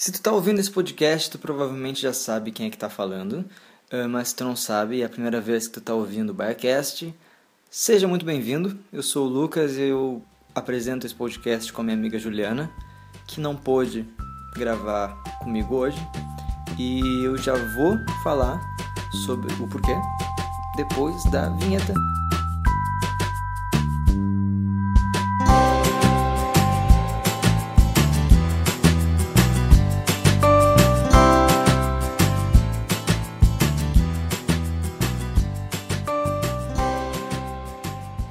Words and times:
Se 0.00 0.10
tu 0.10 0.22
tá 0.22 0.32
ouvindo 0.32 0.58
esse 0.58 0.70
podcast, 0.70 1.30
tu 1.30 1.38
provavelmente 1.38 2.00
já 2.00 2.14
sabe 2.14 2.50
quem 2.52 2.68
é 2.68 2.70
que 2.70 2.78
tá 2.78 2.88
falando, 2.88 3.44
uh, 3.92 4.08
mas 4.08 4.28
se 4.28 4.36
tu 4.36 4.44
não 4.44 4.56
sabe, 4.56 5.02
é 5.02 5.04
a 5.04 5.10
primeira 5.10 5.42
vez 5.42 5.68
que 5.68 5.74
tu 5.74 5.80
tá 5.82 5.92
ouvindo 5.92 6.30
o 6.30 6.34
Biacast, 6.34 7.14
seja 7.70 8.08
muito 8.08 8.24
bem-vindo. 8.24 8.78
Eu 8.90 9.02
sou 9.02 9.26
o 9.26 9.28
Lucas 9.28 9.76
e 9.76 9.82
eu 9.82 10.24
apresento 10.54 11.04
esse 11.04 11.14
podcast 11.14 11.70
com 11.70 11.82
a 11.82 11.84
minha 11.84 11.98
amiga 11.98 12.18
Juliana, 12.18 12.72
que 13.28 13.42
não 13.42 13.54
pôde 13.54 14.08
gravar 14.54 15.22
comigo 15.42 15.74
hoje, 15.74 15.98
e 16.78 17.00
eu 17.22 17.36
já 17.36 17.52
vou 17.52 17.98
falar 18.22 18.58
sobre 19.26 19.52
o 19.62 19.68
porquê 19.68 19.94
depois 20.78 21.22
da 21.24 21.50
vinheta. 21.50 21.92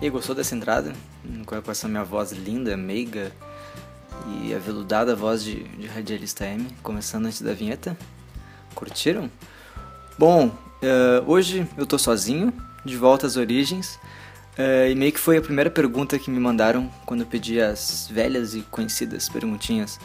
Gostou 0.10 0.36
dessa 0.36 0.56
entrada? 0.56 0.94
Com 1.46 1.72
essa 1.72 1.88
minha 1.88 2.04
voz 2.04 2.32
linda, 2.32 2.76
meiga 2.76 3.32
e 4.42 4.54
aveludada 4.54 5.16
voz 5.16 5.44
de, 5.44 5.64
de 5.64 5.88
radialista 5.88 6.46
M, 6.46 6.68
começando 6.82 7.28
antes 7.28 7.42
da 7.42 7.54
vinheta? 7.54 7.98
Curtiram? 8.74 9.30
Bom, 10.18 10.48
uh, 10.48 11.24
hoje 11.28 11.68
eu 11.78 11.86
tô 11.86 11.98
sozinho, 12.00 12.52
de 12.84 12.98
volta 12.98 13.28
às 13.28 13.38
origens, 13.38 14.00
uh, 14.58 14.90
e 14.90 14.96
meio 14.96 15.12
que 15.12 15.20
foi 15.20 15.38
a 15.38 15.42
primeira 15.42 15.70
pergunta 15.70 16.18
que 16.18 16.32
me 16.32 16.40
mandaram 16.40 16.92
quando 17.06 17.22
eu 17.22 17.28
pedi 17.28 17.62
as 17.62 18.10
velhas 18.12 18.56
e 18.56 18.62
conhecidas 18.62 19.30
perguntinhas 19.30 20.00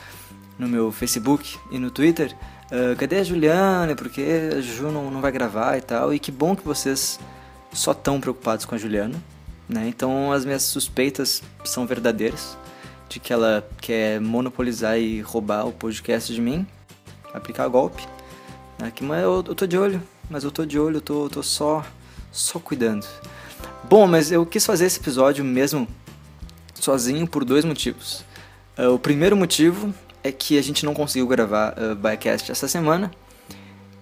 no 0.58 0.68
meu 0.68 0.92
Facebook 0.92 1.58
e 1.70 1.78
no 1.78 1.90
Twitter. 1.90 2.36
Uh, 2.66 2.94
cadê 2.96 3.16
a 3.16 3.24
Juliana? 3.24 3.94
Por 3.96 4.10
que 4.10 4.22
a 4.56 4.60
Ju 4.60 4.90
não, 4.90 5.10
não 5.10 5.20
vai 5.20 5.32
gravar 5.32 5.78
e 5.78 5.80
tal? 5.80 6.12
E 6.12 6.18
que 6.18 6.30
bom 6.30 6.54
que 6.54 6.64
vocês 6.64 7.18
só 7.72 7.92
estão 7.92 8.20
preocupados 8.20 8.64
com 8.64 8.74
a 8.74 8.78
Juliana 8.78 9.16
né? 9.68 9.88
Então 9.88 10.32
as 10.32 10.44
minhas 10.44 10.62
suspeitas 10.62 11.42
são 11.64 11.86
verdadeiras 11.86 12.56
de 13.08 13.20
que 13.20 13.32
ela 13.32 13.66
quer 13.80 14.20
monopolizar 14.20 14.98
e 14.98 15.20
roubar 15.20 15.66
o 15.66 15.72
podcast 15.72 16.32
de 16.32 16.40
mim, 16.40 16.66
aplicar 17.32 17.68
golpe. 17.68 18.06
Aqui, 18.82 19.04
né? 19.04 19.08
mas 19.08 19.22
eu, 19.22 19.44
eu 19.46 19.54
tô 19.54 19.66
de 19.66 19.78
olho, 19.78 20.02
mas 20.28 20.44
eu 20.44 20.50
tô 20.50 20.64
de 20.64 20.78
olho, 20.78 20.96
eu 20.96 21.00
tô, 21.00 21.24
eu 21.24 21.30
tô 21.30 21.42
só, 21.42 21.84
só 22.32 22.58
cuidando. 22.58 23.06
Bom, 23.84 24.06
mas 24.06 24.32
eu 24.32 24.44
quis 24.44 24.64
fazer 24.66 24.86
esse 24.86 24.98
episódio 24.98 25.44
mesmo 25.44 25.86
sozinho 26.74 27.26
por 27.26 27.44
dois 27.44 27.64
motivos. 27.64 28.24
Uh, 28.76 28.94
o 28.94 28.98
primeiro 28.98 29.36
motivo 29.36 29.94
é 30.22 30.32
que 30.32 30.58
a 30.58 30.62
gente 30.62 30.84
não 30.84 30.94
conseguiu 30.94 31.26
gravar 31.26 31.74
uh, 31.78 31.94
Bycast 31.94 32.50
essa 32.50 32.66
semana. 32.66 33.10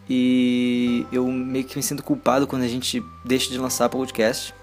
E 0.09 1.07
eu 1.13 1.27
meio 1.27 1.65
que 1.65 1.77
me 1.77 1.83
sinto 1.83 2.03
culpado 2.03 2.47
quando 2.47 2.63
a 2.63 2.69
gente 2.69 3.03
deixa 3.25 3.51
de 3.51 3.59
lançar 3.59 3.89
podcast 3.89 4.55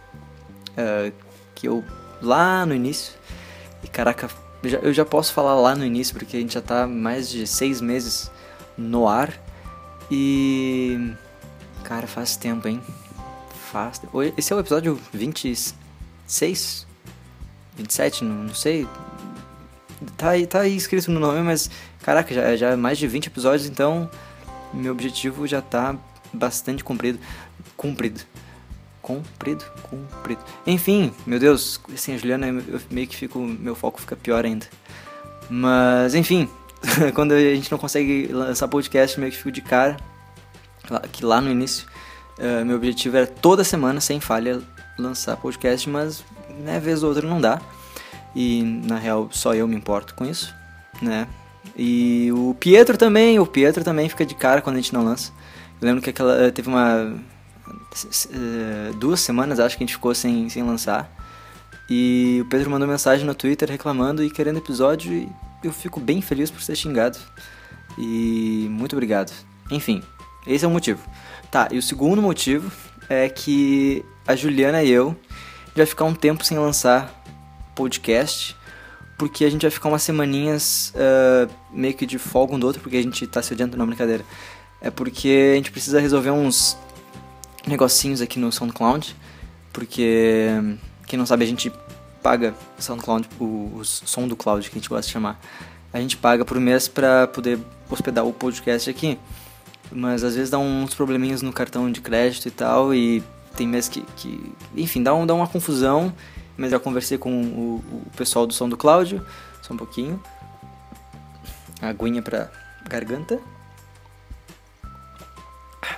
uh, 0.79 1.13
que 1.53 1.67
eu 1.67 1.83
lá 2.21 2.65
no 2.65 2.73
início, 2.73 3.13
e 3.83 3.87
caraca, 3.87 4.29
eu 4.63 4.69
já, 4.69 4.77
eu 4.79 4.93
já 4.93 5.05
posso 5.05 5.33
falar 5.33 5.55
lá 5.55 5.75
no 5.75 5.85
início 5.85 6.13
porque 6.13 6.35
a 6.35 6.39
gente 6.39 6.53
já 6.53 6.61
tá 6.61 6.87
mais 6.87 7.29
de 7.29 7.45
seis 7.47 7.81
meses 7.81 8.31
no 8.77 9.07
ar 9.07 9.33
e. 10.11 11.13
Cara, 11.83 12.07
faz 12.07 12.35
tempo, 12.35 12.67
hein? 12.67 12.81
Faz. 13.71 14.01
Esse 14.37 14.51
é 14.51 14.55
o 14.55 14.59
episódio 14.59 14.99
26? 15.13 16.87
27? 17.77 18.23
Não, 18.23 18.43
não 18.43 18.53
sei. 18.53 18.87
Tá 20.17 20.31
aí, 20.31 20.47
tá 20.47 20.61
aí 20.61 20.75
escrito 20.75 21.11
no 21.11 21.19
nome, 21.19 21.41
mas 21.41 21.69
caraca, 22.01 22.33
já, 22.33 22.55
já 22.55 22.69
é 22.71 22.75
mais 22.75 22.97
de 22.97 23.07
20 23.07 23.27
episódios, 23.27 23.67
então 23.67 24.09
meu 24.73 24.91
objetivo 24.91 25.45
já 25.47 25.61
tá 25.61 25.95
bastante 26.33 26.83
cumprido. 26.83 27.19
Cumprido. 27.75 28.21
Comprido, 29.09 29.65
comprido. 29.89 30.39
Enfim, 30.67 31.11
meu 31.25 31.39
Deus, 31.39 31.81
sem 31.95 32.13
a 32.13 32.17
Juliana 32.19 32.45
eu 32.45 32.79
meio 32.91 33.07
que 33.07 33.15
fico, 33.15 33.39
meu 33.39 33.73
foco 33.73 33.99
fica 33.99 34.15
pior 34.15 34.45
ainda. 34.45 34.67
Mas, 35.49 36.13
enfim, 36.13 36.47
quando 37.15 37.31
a 37.31 37.39
gente 37.39 37.71
não 37.71 37.79
consegue 37.79 38.27
lançar 38.31 38.67
podcast, 38.67 39.19
meio 39.19 39.31
que 39.31 39.37
fico 39.39 39.51
de 39.51 39.63
cara. 39.63 39.97
Que 41.11 41.25
lá 41.25 41.41
no 41.41 41.49
início, 41.49 41.87
uh, 42.37 42.63
meu 42.63 42.75
objetivo 42.75 43.17
era 43.17 43.25
toda 43.25 43.63
semana, 43.63 43.99
sem 43.99 44.19
falha, 44.19 44.61
lançar 44.95 45.35
podcast, 45.37 45.89
mas, 45.89 46.23
né, 46.59 46.79
vez 46.79 47.01
ou 47.01 47.09
outra 47.09 47.27
não 47.27 47.41
dá. 47.41 47.59
E, 48.35 48.61
na 48.61 48.99
real, 48.99 49.27
só 49.31 49.55
eu 49.55 49.67
me 49.67 49.75
importo 49.75 50.13
com 50.13 50.23
isso, 50.23 50.53
né? 51.01 51.27
E 51.75 52.31
o 52.31 52.55
Pietro 52.59 52.95
também, 52.95 53.39
o 53.39 53.45
Pietro 53.47 53.83
também 53.83 54.07
fica 54.07 54.23
de 54.23 54.35
cara 54.35 54.61
quando 54.61 54.75
a 54.75 54.79
gente 54.79 54.93
não 54.93 55.03
lança. 55.03 55.31
Eu 55.81 55.87
lembro 55.87 55.99
que 55.99 56.11
aquela 56.11 56.51
teve 56.51 56.69
uma 56.69 56.95
eh, 56.95 57.38
duas 58.97 59.19
semanas, 59.19 59.59
acho 59.59 59.77
que 59.77 59.83
a 59.83 59.85
gente 59.85 59.95
ficou 59.95 60.13
sem, 60.13 60.49
sem 60.49 60.63
lançar. 60.63 61.09
E 61.89 62.39
o 62.41 62.45
Pedro 62.45 62.69
mandou 62.69 62.87
mensagem 62.87 63.25
no 63.25 63.33
Twitter 63.33 63.69
reclamando 63.69 64.23
e 64.23 64.29
querendo 64.29 64.57
episódio 64.57 65.11
e 65.11 65.29
eu 65.63 65.73
fico 65.73 65.99
bem 65.99 66.21
feliz 66.21 66.51
por 66.51 66.61
ser 66.61 66.75
xingado. 66.75 67.17
E 67.97 68.67
muito 68.69 68.93
obrigado. 68.93 69.33
Enfim, 69.71 70.03
esse 70.45 70.63
é 70.63 70.67
o 70.67 70.71
motivo. 70.71 70.99
Tá, 71.49 71.67
e 71.71 71.77
o 71.77 71.81
segundo 71.81 72.21
motivo 72.21 72.71
é 73.09 73.27
que 73.27 74.05
a 74.27 74.35
Juliana 74.35 74.83
e 74.83 74.89
eu 74.91 75.15
vai 75.75 75.85
ficar 75.85 76.05
um 76.05 76.13
tempo 76.13 76.43
sem 76.43 76.57
lançar 76.57 77.23
podcast, 77.75 78.55
porque 79.17 79.45
a 79.45 79.49
gente 79.49 79.61
vai 79.61 79.71
ficar 79.71 79.89
umas 79.89 80.03
semaninhas 80.03 80.93
uh, 80.95 81.49
meio 81.71 81.93
que 81.93 82.05
de 82.05 82.19
folga 82.19 82.55
um 82.55 82.59
do 82.59 82.67
outro, 82.67 82.81
porque 82.81 82.97
a 82.97 83.01
gente 83.01 83.25
tá 83.25 83.41
se 83.41 83.53
odiando 83.53 83.77
na 83.77 83.85
brincadeira. 83.85 84.23
É 84.81 84.89
porque 84.89 85.51
a 85.53 85.55
gente 85.55 85.71
precisa 85.71 85.99
resolver 85.99 86.31
uns 86.31 86.77
negocinhos 87.67 88.21
aqui 88.21 88.39
no 88.39 88.51
SoundCloud, 88.51 89.15
porque 89.73 90.47
quem 91.07 91.17
não 91.17 91.25
sabe 91.25 91.43
a 91.43 91.47
gente 91.47 91.71
paga 92.21 92.53
SoundCloud, 92.77 93.29
o, 93.39 93.71
o 93.75 93.85
som 93.85 94.27
do 94.27 94.35
cloud 94.35 94.69
que 94.69 94.75
a 94.75 94.79
gente 94.79 94.89
gosta 94.89 95.07
de 95.07 95.13
chamar. 95.13 95.39
A 95.91 95.99
gente 95.99 96.17
paga 96.17 96.45
por 96.45 96.59
mês 96.59 96.87
para 96.87 97.27
poder 97.27 97.59
hospedar 97.89 98.25
o 98.25 98.33
podcast 98.33 98.89
aqui. 98.89 99.17
Mas 99.91 100.23
às 100.23 100.35
vezes 100.35 100.51
dá 100.51 100.59
uns 100.59 100.93
probleminhas 100.93 101.41
no 101.41 101.51
cartão 101.51 101.91
de 101.91 101.99
crédito 101.99 102.47
e 102.47 102.51
tal, 102.51 102.93
e 102.93 103.23
tem 103.55 103.67
mês 103.67 103.87
que, 103.87 104.01
que 104.15 104.53
enfim, 104.75 105.01
dá, 105.01 105.13
um, 105.15 105.25
dá 105.25 105.33
uma 105.33 105.47
confusão. 105.47 106.13
Mas 106.55 106.71
já 106.71 106.79
conversei 106.79 107.17
com 107.17 107.31
o, 107.31 107.83
o 107.91 108.11
pessoal 108.15 108.45
do 108.45 108.53
som 108.53 108.69
do 108.69 108.77
Cláudio, 108.77 109.25
só 109.61 109.73
um 109.73 109.77
pouquinho. 109.77 110.21
Aguinha 111.81 112.21
pra 112.21 112.51
garganta. 112.87 113.39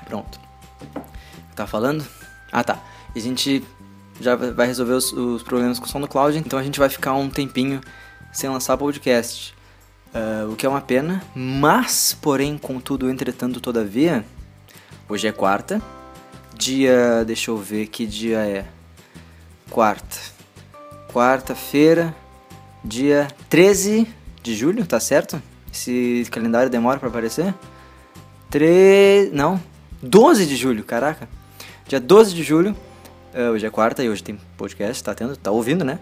Pronto 0.06 0.51
tá 1.62 1.68
falando? 1.68 2.06
Ah, 2.52 2.64
tá. 2.64 2.80
E 3.16 3.20
a 3.20 3.22
gente 3.22 3.64
já 4.20 4.36
vai 4.36 4.68
resolver 4.68 4.94
os, 4.94 5.12
os, 5.14 5.44
problemas 5.44 5.80
com 5.80 5.86
o 5.86 5.90
som 5.90 6.02
do 6.02 6.08
cloud, 6.08 6.38
então 6.38 6.58
a 6.58 6.64
gente 6.64 6.80
vai 6.80 6.90
ficar 6.90 7.14
um 7.14 7.30
tempinho 7.30 7.82
sem 8.32 8.50
lançar 8.50 8.78
podcast. 8.78 9.56
Uh, 10.14 10.52
o 10.52 10.56
que 10.56 10.66
é 10.66 10.70
uma 10.70 10.82
pena, 10.82 11.24
mas, 11.34 12.18
porém, 12.22 12.58
contudo, 12.58 13.10
entretanto, 13.10 13.62
todavia, 13.62 14.26
hoje 15.08 15.28
é 15.28 15.32
quarta, 15.32 15.82
dia. 16.54 17.24
Deixa 17.26 17.52
eu 17.52 17.58
ver 17.58 17.88
que 17.88 18.06
dia 18.06 18.40
é. 18.40 18.66
Quarta. 19.70 20.18
Quarta-feira, 21.14 22.14
dia 22.84 23.30
13 23.50 24.08
de 24.44 24.56
julho, 24.56 24.86
tá 24.86 25.00
certo? 25.00 25.42
Esse 25.72 26.28
calendário 26.30 26.70
demora 26.70 27.00
para 27.00 27.08
aparecer? 27.08 27.54
3. 28.50 29.32
Não, 29.32 29.62
12 30.02 30.46
de 30.46 30.58
julho, 30.58 30.84
caraca. 30.84 31.30
Dia 31.92 32.00
12 32.00 32.34
de 32.34 32.42
julho, 32.42 32.74
uh, 33.36 33.52
hoje 33.52 33.66
é 33.66 33.70
quarta 33.70 34.02
e 34.02 34.10
hoje 34.10 34.24
tem 34.24 34.40
podcast, 34.56 35.04
tá 35.04 35.14
tendo, 35.14 35.36
tá 35.36 35.52
ouvindo, 35.52 35.84
né? 35.84 36.00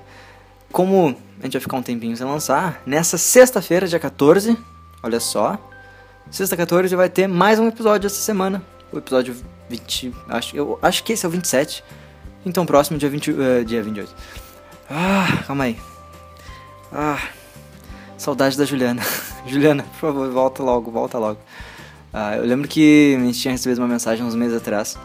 Como 0.72 1.17
a 1.39 1.44
gente 1.45 1.53
vai 1.53 1.61
ficar 1.61 1.77
um 1.77 1.81
tempinho 1.81 2.16
sem 2.16 2.27
lançar, 2.27 2.79
nessa 2.85 3.17
sexta-feira, 3.17 3.88
dia 3.88 3.97
14, 3.97 4.55
olha 5.01 5.19
só, 5.19 5.57
sexta 6.29 6.55
14 6.55 6.96
vai 6.96 7.09
ter 7.09 7.25
mais 7.28 7.58
um 7.58 7.67
episódio 7.67 8.05
essa 8.05 8.22
semana. 8.22 8.61
O 8.91 8.99
episódio 8.99 9.35
20, 9.67 10.14
acho, 10.28 10.55
eu 10.55 10.78
acho 10.79 11.03
que 11.03 11.14
esse 11.14 11.25
é 11.25 11.28
o 11.28 11.31
27. 11.31 11.84
Então 12.46 12.67
próximo 12.67 12.99
dia 12.99 13.09
20, 13.09 13.31
uh, 13.31 13.41
eh, 13.41 13.64
dia 13.64 13.81
28. 13.81 14.16
Ah, 14.91 15.43
calma 15.47 15.64
aí. 15.64 15.78
Ah, 16.93 17.19
saudade 18.16 18.55
da 18.55 18.64
Juliana. 18.64 19.02
Juliana, 19.47 19.81
por 19.81 20.02
favor, 20.02 20.29
volta 20.29 20.61
logo, 20.61 20.91
volta 20.91 21.17
logo. 21.17 21.40
Ah, 22.14 22.35
eu 22.35 22.46
lembro 22.46 22.67
que 22.67 23.17
a 23.19 23.25
gente 23.25 23.40
tinha 23.40 23.53
recebido 23.53 23.79
uma 23.79 23.87
mensagem 23.87 24.23
uns 24.23 24.35
meses 24.35 24.55
atrás 24.55 24.96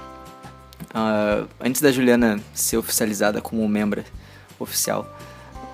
Uh, 0.94 1.48
antes 1.60 1.80
da 1.82 1.90
Juliana 1.90 2.38
ser 2.54 2.76
oficializada 2.76 3.40
como 3.40 3.66
membro 3.68 4.04
oficial 4.60 5.12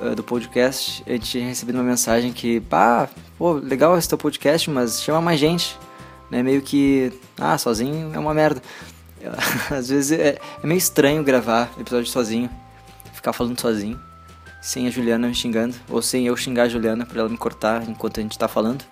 uh, 0.00 0.14
do 0.14 0.24
podcast, 0.24 1.04
gente 1.06 1.30
tinha 1.30 1.46
recebido 1.46 1.74
uma 1.74 1.84
mensagem 1.84 2.32
que, 2.32 2.60
pá, 2.62 3.06
pô, 3.36 3.52
legal 3.52 3.96
esse 3.98 4.08
teu 4.08 4.16
podcast, 4.16 4.70
mas 4.70 5.02
chama 5.02 5.20
mais 5.20 5.38
gente. 5.38 5.78
Né? 6.30 6.42
Meio 6.42 6.62
que, 6.62 7.12
ah, 7.38 7.58
sozinho 7.58 8.10
é 8.14 8.18
uma 8.18 8.32
merda. 8.32 8.62
Às 9.70 9.90
vezes 9.90 10.18
é, 10.18 10.38
é 10.62 10.66
meio 10.66 10.78
estranho 10.78 11.22
gravar 11.22 11.70
episódio 11.78 12.10
sozinho, 12.10 12.48
ficar 13.12 13.34
falando 13.34 13.60
sozinho. 13.60 14.00
sem 14.62 14.86
a 14.86 14.90
Juliana 14.90 15.28
me 15.28 15.34
xingando, 15.34 15.74
ou 15.88 16.00
sem 16.00 16.26
eu 16.26 16.36
xingar 16.36 16.62
a 16.62 16.68
Juliana 16.68 17.04
pra 17.04 17.20
ela 17.20 17.28
me 17.28 17.36
cortar 17.36 17.86
enquanto 17.86 18.20
a 18.20 18.22
gente 18.22 18.38
tá 18.38 18.48
falando. 18.48 18.84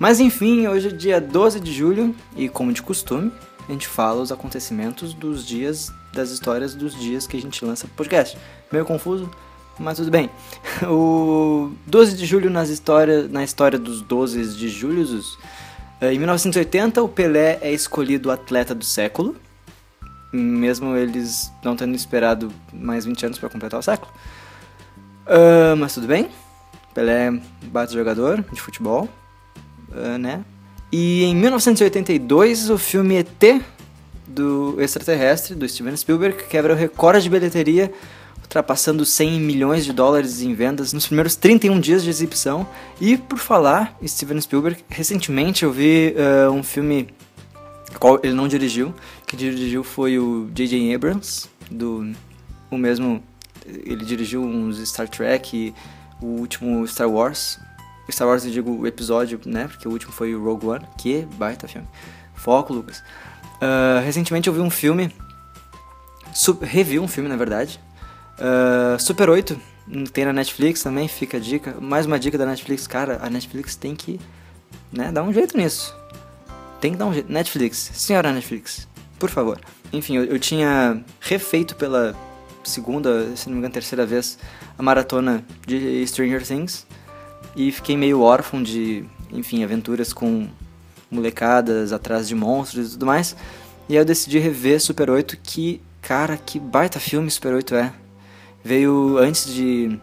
Mas 0.00 0.18
enfim, 0.18 0.66
hoje 0.66 0.88
é 0.88 0.90
dia 0.90 1.20
12 1.20 1.60
de 1.60 1.72
julho 1.72 2.12
e, 2.36 2.48
como 2.48 2.72
de 2.72 2.82
costume, 2.82 3.30
a 3.68 3.72
gente 3.72 3.86
fala 3.86 4.22
os 4.22 4.30
acontecimentos 4.30 5.12
dos 5.12 5.44
dias, 5.44 5.92
das 6.12 6.30
histórias 6.30 6.74
dos 6.74 6.98
dias 6.98 7.26
que 7.26 7.36
a 7.36 7.40
gente 7.40 7.64
lança 7.64 7.88
podcast. 7.96 8.38
Meio 8.70 8.84
confuso, 8.84 9.30
mas 9.78 9.98
tudo 9.98 10.10
bem. 10.10 10.30
O 10.88 11.72
12 11.86 12.16
de 12.16 12.26
julho 12.26 12.50
nas 12.50 12.68
história, 12.68 13.26
na 13.28 13.42
história 13.42 13.78
dos 13.78 14.02
12 14.02 14.56
de 14.56 14.68
julho, 14.68 15.04
eh, 16.00 16.12
em 16.12 16.18
1980 16.18 17.02
o 17.02 17.08
Pelé 17.08 17.58
é 17.60 17.72
escolhido 17.72 18.30
atleta 18.30 18.74
do 18.74 18.84
século, 18.84 19.34
mesmo 20.32 20.94
eles 20.96 21.50
não 21.64 21.74
tendo 21.74 21.94
esperado 21.94 22.52
mais 22.72 23.04
20 23.04 23.26
anos 23.26 23.38
para 23.38 23.48
completar 23.48 23.80
o 23.80 23.82
século. 23.82 24.12
Uh, 25.26 25.76
mas 25.76 25.94
tudo 25.94 26.06
bem. 26.06 26.28
Pelé 26.94 27.28
é 27.28 27.66
bate 27.66 27.92
jogador 27.92 28.44
de 28.52 28.60
futebol, 28.60 29.08
uh, 29.90 30.18
né? 30.18 30.44
E 30.92 31.24
em 31.24 31.34
1982, 31.34 32.70
o 32.70 32.78
filme 32.78 33.16
ET 33.16 33.62
do 34.26 34.80
extraterrestre 34.80 35.54
do 35.54 35.68
Steven 35.68 35.96
Spielberg 35.96 36.44
quebra 36.44 36.74
o 36.74 36.76
recorde 36.76 37.24
de 37.24 37.30
bilheteria, 37.30 37.92
ultrapassando 38.40 39.04
100 39.04 39.40
milhões 39.40 39.84
de 39.84 39.92
dólares 39.92 40.42
em 40.42 40.54
vendas 40.54 40.92
nos 40.92 41.06
primeiros 41.06 41.34
31 41.36 41.80
dias 41.80 42.02
de 42.02 42.10
exibição. 42.10 42.66
E 43.00 43.16
por 43.16 43.38
falar 43.38 43.96
Steven 44.06 44.40
Spielberg, 44.40 44.84
recentemente 44.88 45.64
eu 45.64 45.72
vi 45.72 46.14
uh, 46.16 46.50
um 46.50 46.62
filme 46.62 47.08
qual 47.98 48.20
ele 48.22 48.34
não 48.34 48.46
dirigiu, 48.46 48.94
que 49.26 49.36
dirigiu 49.36 49.82
foi 49.82 50.18
o 50.18 50.48
J.J. 50.54 50.94
Abrams, 50.94 51.48
do 51.70 52.12
o 52.70 52.76
mesmo 52.76 53.22
ele 53.66 54.04
dirigiu 54.04 54.42
uns 54.42 54.78
Star 54.88 55.08
Trek 55.08 55.56
e 55.56 55.74
o 56.20 56.40
último 56.40 56.86
Star 56.86 57.08
Wars. 57.10 57.58
Star 58.12 58.28
Wars 58.28 58.44
eu 58.44 58.50
digo 58.50 58.70
o 58.70 58.86
episódio, 58.86 59.40
né? 59.44 59.68
Porque 59.68 59.88
o 59.88 59.90
último 59.90 60.12
foi 60.12 60.34
o 60.34 60.42
Rogue 60.42 60.66
One, 60.66 60.86
que 60.98 61.26
baita 61.34 61.66
filme. 61.66 61.88
Foco, 62.34 62.72
Lucas. 62.72 63.02
Uh, 63.56 64.04
recentemente 64.04 64.48
eu 64.48 64.54
vi 64.54 64.60
um 64.60 64.70
filme, 64.70 65.10
revi 66.62 66.98
um 66.98 67.08
filme 67.08 67.28
na 67.28 67.36
verdade, 67.36 67.80
uh, 68.38 69.00
Super 69.00 69.30
8, 69.30 69.58
tem 70.12 70.24
na 70.24 70.32
Netflix 70.32 70.82
também, 70.82 71.08
fica 71.08 71.38
a 71.38 71.40
dica. 71.40 71.76
Mais 71.80 72.06
uma 72.06 72.18
dica 72.18 72.36
da 72.36 72.46
Netflix, 72.46 72.86
cara, 72.86 73.18
a 73.22 73.30
Netflix 73.30 73.76
tem 73.76 73.94
que 73.94 74.20
né, 74.92 75.10
dar 75.10 75.22
um 75.22 75.32
jeito 75.32 75.56
nisso. 75.56 75.94
Tem 76.80 76.92
que 76.92 76.98
dar 76.98 77.06
um 77.06 77.14
jeito. 77.14 77.32
Netflix, 77.32 77.90
senhora 77.94 78.32
Netflix, 78.32 78.86
por 79.18 79.30
favor. 79.30 79.58
Enfim, 79.92 80.16
eu, 80.16 80.24
eu 80.24 80.38
tinha 80.38 81.02
refeito 81.20 81.74
pela 81.76 82.14
segunda, 82.62 83.34
se 83.36 83.46
não 83.46 83.54
me 83.54 83.58
engano, 83.60 83.74
terceira 83.74 84.04
vez 84.04 84.38
a 84.78 84.82
maratona 84.82 85.44
de 85.66 86.06
Stranger 86.06 86.44
Things 86.44 86.85
e 87.56 87.72
fiquei 87.72 87.96
meio 87.96 88.20
órfão 88.20 88.62
de, 88.62 89.04
enfim, 89.32 89.64
aventuras 89.64 90.12
com 90.12 90.48
molecadas 91.10 91.92
atrás 91.92 92.28
de 92.28 92.34
monstros 92.34 92.88
e 92.88 92.90
tudo 92.92 93.06
mais. 93.06 93.34
E 93.88 93.94
aí 93.94 93.98
eu 93.98 94.04
decidi 94.04 94.38
rever 94.38 94.80
Super 94.80 95.10
8, 95.10 95.36
que, 95.42 95.80
cara, 96.02 96.36
que 96.36 96.60
baita 96.60 97.00
filme 97.00 97.30
Super 97.30 97.54
8 97.54 97.74
é. 97.74 97.92
Veio 98.62 99.16
antes 99.18 99.52
de 99.52 99.98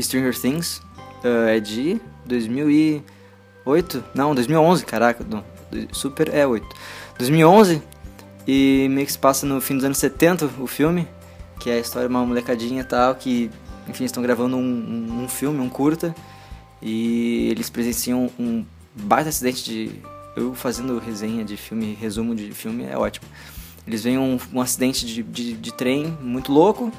Stranger 0.00 0.36
Things, 0.36 0.78
uh, 1.22 1.48
é 1.48 1.60
de 1.60 2.00
2008? 2.24 4.04
Não, 4.14 4.34
2011, 4.34 4.86
caraca, 4.86 5.24
não, 5.28 5.44
Super 5.92 6.32
é 6.34 6.46
8. 6.46 6.66
2011, 7.18 7.82
e 8.46 8.88
meio 8.90 9.06
que 9.06 9.12
se 9.12 9.18
passa 9.18 9.44
no 9.44 9.60
fim 9.60 9.74
dos 9.74 9.84
anos 9.84 9.98
70 9.98 10.50
o 10.58 10.66
filme 10.66 11.06
que 11.58 11.70
é 11.70 11.74
a 11.74 11.78
história 11.78 12.08
de 12.08 12.14
uma 12.14 12.24
molecadinha 12.24 12.82
e 12.82 12.84
tal, 12.84 13.14
que, 13.14 13.50
enfim, 13.88 14.04
estão 14.04 14.22
gravando 14.22 14.56
um, 14.56 14.60
um, 14.60 15.22
um, 15.24 15.28
filme, 15.28 15.60
um 15.60 15.68
curta, 15.68 16.14
e 16.84 17.48
eles 17.50 17.70
presenciam 17.70 18.30
um 18.38 18.64
baita 18.94 19.30
acidente 19.30 19.64
de... 19.64 19.90
Eu 20.36 20.54
fazendo 20.54 20.98
resenha 20.98 21.44
de 21.44 21.56
filme, 21.56 21.96
resumo 21.98 22.34
de 22.34 22.52
filme, 22.52 22.84
é 22.84 22.98
ótimo. 22.98 23.26
Eles 23.86 24.02
veem 24.02 24.18
um, 24.18 24.38
um 24.52 24.60
acidente 24.60 25.06
de, 25.06 25.22
de, 25.22 25.54
de, 25.54 25.72
trem 25.72 26.16
muito 26.20 26.52
louco, 26.52 26.92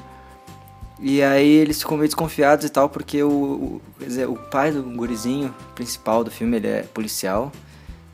e 0.98 1.22
aí 1.22 1.48
eles 1.48 1.78
ficam 1.78 1.96
meio 1.96 2.08
desconfiados 2.08 2.64
e 2.64 2.68
tal, 2.70 2.88
porque 2.88 3.22
o, 3.22 3.30
o, 3.30 3.82
dizer, 3.98 4.28
o 4.28 4.36
pai 4.36 4.72
do 4.72 4.82
gurizinho 4.82 5.54
principal 5.74 6.24
do 6.24 6.30
filme, 6.30 6.56
ele 6.56 6.66
é 6.66 6.82
policial, 6.82 7.52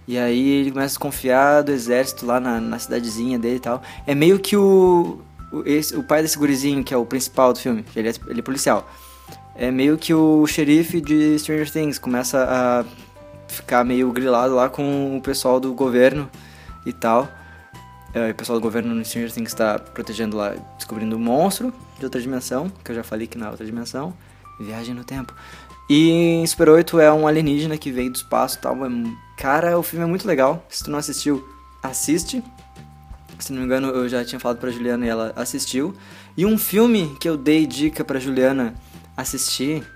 e 0.08 0.18
aí 0.18 0.48
ele 0.48 0.72
começa 0.72 0.86
a 0.86 0.96
desconfiar 0.96 1.62
do 1.62 1.70
exército 1.70 2.26
lá 2.26 2.40
na, 2.40 2.60
na 2.60 2.78
cidadezinha 2.78 3.38
dele 3.38 3.56
e 3.56 3.60
tal. 3.60 3.80
É 4.06 4.14
meio 4.14 4.40
que 4.40 4.56
o 4.56 5.20
o, 5.52 5.62
esse, 5.66 5.94
o 5.94 6.02
pai 6.02 6.22
desse 6.22 6.38
gurizinho, 6.38 6.82
que 6.82 6.94
é 6.94 6.96
o 6.96 7.04
principal 7.04 7.52
do 7.52 7.58
filme, 7.58 7.84
ele 7.94 8.08
é, 8.08 8.12
ele 8.26 8.40
é 8.40 8.42
policial, 8.42 8.90
é 9.54 9.70
meio 9.70 9.98
que 9.98 10.14
o 10.14 10.46
xerife 10.46 11.00
de 11.00 11.38
Stranger 11.38 11.70
Things, 11.70 11.98
começa 11.98 12.46
a 12.48 12.84
ficar 13.48 13.84
meio 13.84 14.10
grilado 14.10 14.54
lá 14.54 14.68
com 14.68 15.16
o 15.16 15.20
pessoal 15.20 15.60
do 15.60 15.72
governo 15.74 16.28
e 16.86 16.92
tal. 16.92 17.28
É, 18.14 18.30
o 18.30 18.34
pessoal 18.34 18.58
do 18.58 18.62
governo 18.62 18.94
no 18.94 19.04
Stranger 19.04 19.32
Things 19.32 19.50
está 19.50 19.78
protegendo 19.78 20.36
lá, 20.36 20.54
descobrindo 20.76 21.16
um 21.16 21.18
monstro 21.18 21.72
de 21.98 22.04
outra 22.04 22.20
dimensão, 22.20 22.70
que 22.84 22.90
eu 22.90 22.96
já 22.96 23.02
falei 23.02 23.26
que 23.26 23.38
na 23.38 23.50
outra 23.50 23.64
dimensão, 23.64 24.12
viagem 24.60 24.94
no 24.94 25.04
tempo. 25.04 25.34
E 25.88 26.10
em 26.10 26.46
Super 26.46 26.70
8 26.70 27.00
é 27.00 27.12
um 27.12 27.26
alienígena 27.26 27.76
que 27.76 27.90
veio 27.90 28.10
do 28.10 28.16
espaço 28.16 28.56
e 28.56 28.60
tal. 28.60 28.74
É, 28.84 28.88
cara, 29.36 29.78
o 29.78 29.82
filme 29.82 30.04
é 30.04 30.08
muito 30.08 30.26
legal. 30.26 30.64
Se 30.68 30.84
tu 30.84 30.90
não 30.90 30.98
assistiu, 30.98 31.46
assiste. 31.82 32.42
Se 33.38 33.52
não 33.52 33.60
me 33.60 33.66
engano, 33.66 33.88
eu 33.88 34.08
já 34.08 34.24
tinha 34.24 34.38
falado 34.38 34.58
pra 34.58 34.70
Juliana 34.70 35.04
e 35.04 35.08
ela 35.08 35.32
assistiu. 35.36 35.94
E 36.36 36.46
um 36.46 36.56
filme 36.56 37.14
que 37.20 37.28
eu 37.28 37.36
dei 37.36 37.66
dica 37.66 38.04
pra 38.04 38.20
Juliana 38.20 38.74
assistir. 39.16 39.86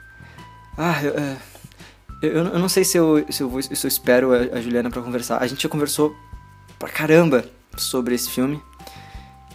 Ah, 0.77 1.03
eu, 1.03 1.15
é, 1.15 1.37
eu, 2.23 2.33
eu 2.33 2.59
não 2.59 2.69
sei 2.69 2.85
se 2.85 2.97
eu, 2.97 3.25
se 3.31 3.43
eu, 3.43 3.49
vou, 3.49 3.63
se 3.63 3.73
eu 3.73 3.89
espero 3.89 4.33
a, 4.33 4.61
Juliana 4.61 4.91
para 4.91 5.03
conversar. 5.03 5.43
A 5.43 5.47
gente 5.47 5.63
já 5.63 5.69
conversou 5.69 6.15
pra 6.79 6.89
caramba 6.89 7.45
sobre 7.77 8.15
esse 8.15 8.31
filme. 8.31 8.61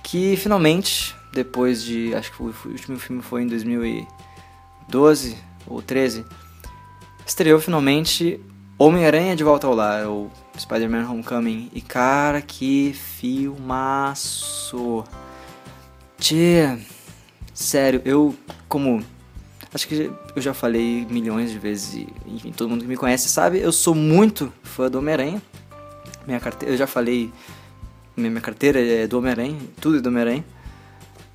Que 0.03 0.35
finalmente, 0.35 1.15
depois 1.33 1.83
de. 1.83 2.13
Acho 2.15 2.31
que 2.31 2.43
o, 2.43 2.53
último 2.65 2.99
filme 2.99 3.21
foi 3.21 3.43
em 3.43 3.47
2012 3.47 5.37
ou 5.67 5.81
13. 5.81 6.25
Estreou 7.25 7.59
finalmente 7.59 8.39
Homem-Aranha 8.77 9.35
de 9.35 9.43
Volta 9.43 9.67
ao 9.67 9.75
Lar, 9.75 10.07
ou 10.07 10.31
Spider-Man 10.57 11.09
Homecoming. 11.09 11.69
E 11.73 11.81
cara, 11.81 12.41
que 12.41 12.93
filmaço! 12.93 14.51
Tchê, 16.19 16.77
sério, 17.53 18.01
eu 18.05 18.35
como. 18.67 19.03
Acho 19.73 19.87
que 19.87 20.11
eu 20.35 20.41
já 20.41 20.53
falei 20.53 21.07
milhões 21.09 21.49
de 21.49 21.57
vezes 21.57 21.93
e 21.93 22.07
enfim, 22.27 22.51
todo 22.51 22.69
mundo 22.69 22.81
que 22.81 22.87
me 22.87 22.97
conhece 22.97 23.29
sabe, 23.29 23.59
eu 23.59 23.71
sou 23.71 23.95
muito 23.95 24.51
fã 24.63 24.89
do 24.89 24.99
Homem-Aranha. 24.99 25.41
Minha 26.27 26.39
carteira, 26.39 26.73
eu 26.73 26.77
já 26.77 26.85
falei, 26.85 27.31
minha 28.15 28.41
carteira 28.41 28.79
é 28.79 29.07
do 29.07 29.17
Homem-Aranha, 29.17 29.57
tudo 29.79 29.97
é 29.97 30.01
do 30.01 30.09
Homem-Aranha. 30.09 30.43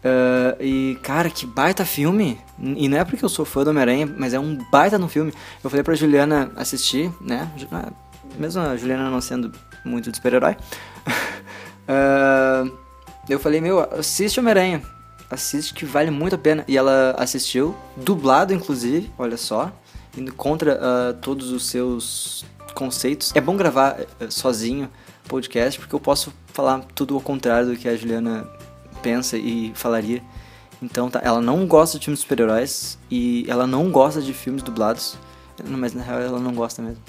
Uh, 0.07 0.63
e, 0.63 0.99
cara, 1.03 1.31
que 1.31 1.47
baita 1.47 1.85
filme. 1.85 2.39
E 2.61 2.89
não 2.89 2.99
é 2.99 3.05
porque 3.05 3.25
eu 3.25 3.29
sou 3.29 3.45
fã 3.45 3.65
do 3.65 3.71
Homem-Aranha, 3.71 4.07
mas 4.17 4.35
é 4.35 4.39
um 4.39 4.57
baita 4.71 4.99
no 4.99 5.09
filme. 5.09 5.33
Eu 5.65 5.71
falei 5.71 5.83
pra 5.83 5.95
Juliana 5.95 6.53
assistir, 6.57 7.11
né? 7.21 7.51
Ah, 7.73 7.91
mesmo 8.39 8.63
a 8.63 8.77
Juliana 8.77 9.11
não 9.11 9.21
sendo 9.21 9.51
muito 9.85 10.11
de 10.11 10.17
super-herói. 10.19 10.57
uh, 11.89 12.71
eu 13.29 13.41
falei, 13.41 13.61
meu, 13.61 13.81
assiste 13.81 14.39
Homem-Aranha. 14.39 14.83
Assiste 15.31 15.75
que 15.75 15.85
vale 15.85 16.11
muito 16.11 16.35
a 16.35 16.39
pena. 16.39 16.65
E 16.69 16.77
ela 16.77 17.15
assistiu, 17.19 17.75
dublado 17.97 18.53
inclusive, 18.53 19.11
olha 19.19 19.37
só. 19.37 19.73
Indo 20.17 20.33
contra 20.33 20.75
uh, 20.75 21.15
todos 21.21 21.51
os 21.51 21.67
seus 21.67 22.45
conceitos. 22.75 23.33
É 23.35 23.41
bom 23.41 23.57
gravar 23.57 24.01
uh, 24.01 24.31
sozinho 24.31 24.89
podcast, 25.29 25.79
porque 25.79 25.95
eu 25.95 26.01
posso 26.01 26.33
falar 26.53 26.81
tudo 26.95 27.15
ao 27.15 27.21
contrário 27.21 27.71
do 27.71 27.77
que 27.77 27.89
a 27.89 27.97
Juliana 27.97 28.49
pensa 29.03 29.37
e 29.37 29.73
falaria. 29.75 30.23
Então, 30.83 31.11
tá, 31.11 31.21
ela 31.23 31.41
não 31.41 31.67
gosta 31.67 31.99
de 31.99 32.05
filmes 32.05 32.21
super-heróis 32.21 32.99
e 33.11 33.45
ela 33.49 33.67
não 33.67 33.91
gosta 33.91 34.21
de 34.21 34.33
filmes 34.33 34.63
dublados. 34.63 35.19
Mas 35.65 35.95
na 35.95 36.03
real 36.03 36.21
ela 36.21 36.39
não 36.39 36.53
gosta 36.53 36.83
mesmo. 36.83 37.03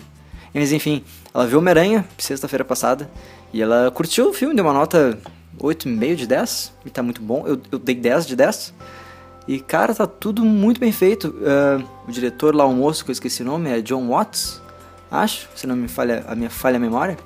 Mas 0.54 0.72
enfim, 0.72 1.04
ela 1.34 1.46
viu 1.46 1.60
Homem-Aranha 1.60 2.08
sexta-feira 2.18 2.66
passada 2.66 3.10
e 3.54 3.62
ela 3.62 3.92
curtiu 3.92 4.30
o 4.30 4.34
filme, 4.34 4.56
deu 4.56 4.66
uma 4.66 4.74
nota 4.74 5.18
8,5 5.60 6.16
de 6.16 6.28
10 6.28 6.74
e 6.86 6.90
tá 6.90 7.02
muito 7.04 7.22
bom. 7.22 7.44
Eu, 7.48 7.60
eu 7.72 7.80
dei 7.80 7.96
10 7.96 8.28
de 8.28 8.36
10. 8.36 8.74
E 9.48 9.60
cara, 9.60 9.96
tá 9.96 10.06
tudo 10.06 10.44
muito 10.44 10.80
bem 10.80 10.92
feito. 10.92 11.30
Uh, 11.30 11.84
o 12.08 12.12
diretor 12.12 12.54
lá, 12.54 12.66
o 12.66 12.74
moço, 12.74 13.04
que 13.06 13.12
eu 13.12 13.14
esqueci 13.14 13.42
o 13.42 13.46
nome, 13.46 13.70
é 13.70 13.82
John 13.82 14.08
Watts, 14.10 14.62
acho, 15.10 15.48
se 15.56 15.66
não 15.66 15.76
me 15.76 15.88
falha 15.88 16.26
a 16.28 16.36
minha 16.36 16.50
falha 16.50 16.76
a 16.76 16.80
memória. 16.80 17.18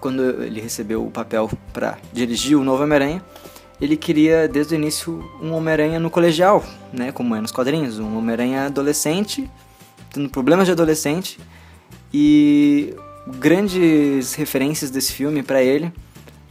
Quando 0.00 0.22
ele 0.42 0.60
recebeu 0.60 1.04
o 1.04 1.10
papel 1.10 1.50
para 1.72 1.98
dirigir 2.12 2.56
o 2.56 2.64
novo 2.64 2.82
Homem-Aranha, 2.82 3.22
ele 3.80 3.96
queria 3.96 4.48
desde 4.48 4.74
o 4.74 4.76
início 4.76 5.22
um 5.42 5.52
Homem-Aranha 5.52 6.00
no 6.00 6.10
colegial, 6.10 6.64
né, 6.92 7.12
como 7.12 7.34
é 7.34 7.40
nos 7.40 7.52
quadrinhos, 7.52 7.98
um 7.98 8.16
Homem-Aranha 8.16 8.66
adolescente, 8.66 9.50
tendo 10.12 10.30
problemas 10.30 10.66
de 10.66 10.72
adolescente, 10.72 11.38
e 12.12 12.94
grandes 13.38 14.34
referências 14.34 14.90
desse 14.90 15.12
filme 15.12 15.42
para 15.42 15.62
ele 15.62 15.92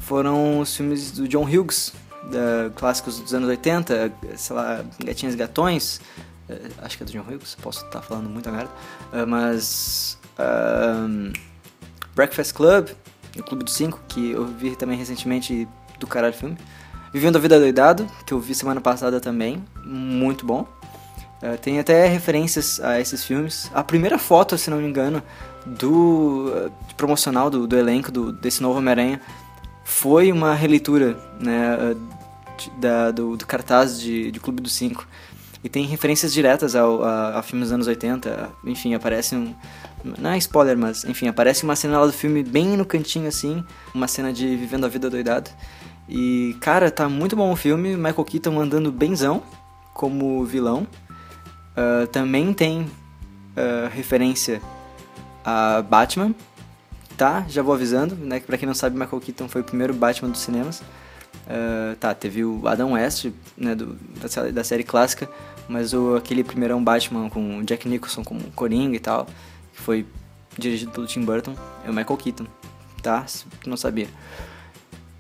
foram 0.05 0.59
os 0.59 0.75
filmes 0.75 1.11
do 1.11 1.27
John 1.27 1.43
Hughes, 1.43 1.93
da, 2.23 2.69
clássicos 2.75 3.19
dos 3.19 3.33
anos 3.33 3.49
80, 3.49 4.11
sei 4.35 4.55
lá, 4.55 4.83
Gatinhas 5.03 5.35
e 5.35 5.37
Gatões, 5.37 5.99
Uh, 6.49 6.71
acho 6.83 6.97
que 6.97 7.03
é 7.03 7.05
do 7.05 7.11
John 7.11 7.25
Hughes, 7.27 7.55
posso 7.61 7.79
estar 7.85 7.99
tá 7.99 8.01
falando 8.01 8.29
muita 8.29 8.51
merda. 8.51 8.69
Uh, 9.11 9.27
mas. 9.27 10.17
Breakfast 12.13 12.53
Club, 12.53 12.89
o 13.37 13.43
Clube 13.43 13.63
dos 13.63 13.73
Cinco, 13.73 13.99
que 14.07 14.31
eu 14.31 14.45
vi 14.45 14.75
também 14.75 14.97
recentemente 14.97 15.67
do 15.99 16.07
caralho 16.07 16.33
filme. 16.33 16.57
Vivendo 17.13 17.37
a 17.37 17.39
Vida 17.39 17.57
Doidado, 17.57 18.05
que 18.25 18.33
eu 18.33 18.39
vi 18.39 18.53
semana 18.53 18.81
passada 18.81 19.19
também, 19.19 19.63
muito 19.83 20.45
bom. 20.45 20.67
Uh, 21.41 21.57
tem 21.61 21.79
até 21.79 22.07
referências 22.07 22.79
a 22.79 22.99
esses 22.99 23.23
filmes. 23.23 23.71
A 23.73 23.83
primeira 23.83 24.17
foto, 24.17 24.57
se 24.57 24.69
não 24.69 24.77
me 24.77 24.87
engano, 24.87 25.23
do 25.65 26.47
uh, 26.49 26.71
promocional 26.95 27.49
do, 27.49 27.65
do 27.65 27.77
elenco 27.77 28.11
do, 28.11 28.31
desse 28.31 28.61
novo 28.61 28.77
Homem-Aranha 28.77 29.21
foi 29.95 30.29
uma 30.29 30.53
releitura 30.53 31.17
né, 31.39 31.77
uh, 31.77 32.77
da, 32.77 33.11
do, 33.11 33.37
do, 33.37 33.47
cartaz 33.47 33.97
de, 33.97 34.29
de 34.29 34.39
Clube 34.41 34.61
dos 34.61 34.73
Cinco. 34.73 35.07
E 35.63 35.69
tem 35.69 35.85
referências 35.85 36.33
diretas 36.33 36.75
ao, 36.75 37.01
a, 37.01 37.39
a 37.39 37.41
filmes 37.41 37.69
dos 37.69 37.73
anos 37.73 37.87
80. 37.87 38.49
Enfim, 38.65 38.93
aparece 38.93 39.35
um. 39.35 39.55
Não 40.03 40.31
é 40.31 40.37
spoiler, 40.37 40.77
mas 40.77 41.05
enfim, 41.05 41.29
aparece 41.29 41.63
uma 41.63 41.77
cena 41.77 41.97
lá 41.97 42.05
do 42.05 42.11
filme 42.11 42.43
bem 42.43 42.75
no 42.75 42.85
cantinho 42.85 43.27
assim. 43.27 43.63
Uma 43.93 44.07
cena 44.07 44.33
de 44.33 44.55
Vivendo 44.57 44.85
a 44.85 44.89
Vida 44.89 45.09
Doidado. 45.09 45.49
E, 46.09 46.57
cara, 46.59 46.91
tá 46.91 47.07
muito 47.07 47.35
bom 47.35 47.51
o 47.51 47.55
filme. 47.55 47.95
Michael 47.95 48.25
Keaton 48.25 48.59
andando 48.59 48.91
benzão 48.91 49.41
como 49.93 50.43
vilão. 50.43 50.85
Uh, 51.71 52.05
também 52.07 52.53
tem 52.53 52.81
uh, 52.81 53.89
referência 53.91 54.61
a 55.43 55.81
Batman, 55.81 56.35
tá? 57.17 57.45
Já 57.49 57.61
vou 57.61 57.73
avisando, 57.73 58.15
né? 58.15 58.39
Que 58.39 58.45
pra 58.45 58.57
quem 58.57 58.67
não 58.67 58.75
sabe, 58.75 58.97
Michael 58.97 59.21
Keaton 59.21 59.47
foi 59.47 59.61
o 59.61 59.63
primeiro 59.63 59.93
Batman 59.93 60.29
dos 60.29 60.41
cinemas. 60.41 60.81
Uh, 61.45 61.95
tá, 61.99 62.13
teve 62.13 62.43
o 62.43 62.67
Adam 62.67 62.93
West, 62.93 63.27
né, 63.55 63.75
do, 63.75 63.95
da, 64.19 64.51
da, 64.51 64.63
série 64.63 64.83
clássica, 64.83 65.29
mas 65.67 65.93
o, 65.93 66.15
aquele 66.15 66.43
primeirão 66.43 66.83
Batman 66.83 67.29
com 67.29 67.59
o 67.59 67.63
Jack 67.63 67.87
Nicholson 67.87 68.23
como 68.23 68.41
Coringa 68.51 68.95
e 68.95 68.99
tal, 68.99 69.27
que 69.71 69.79
foi 69.79 70.07
dirigido 70.57 70.91
pelo 70.91 71.05
Tim 71.05 71.23
Burton, 71.23 71.53
é 71.85 71.89
o 71.89 71.93
Michael 71.93 72.17
Keaton, 72.17 72.47
tá? 73.03 73.27
Se 73.27 73.45
não 73.67 73.77
sabia. 73.77 74.07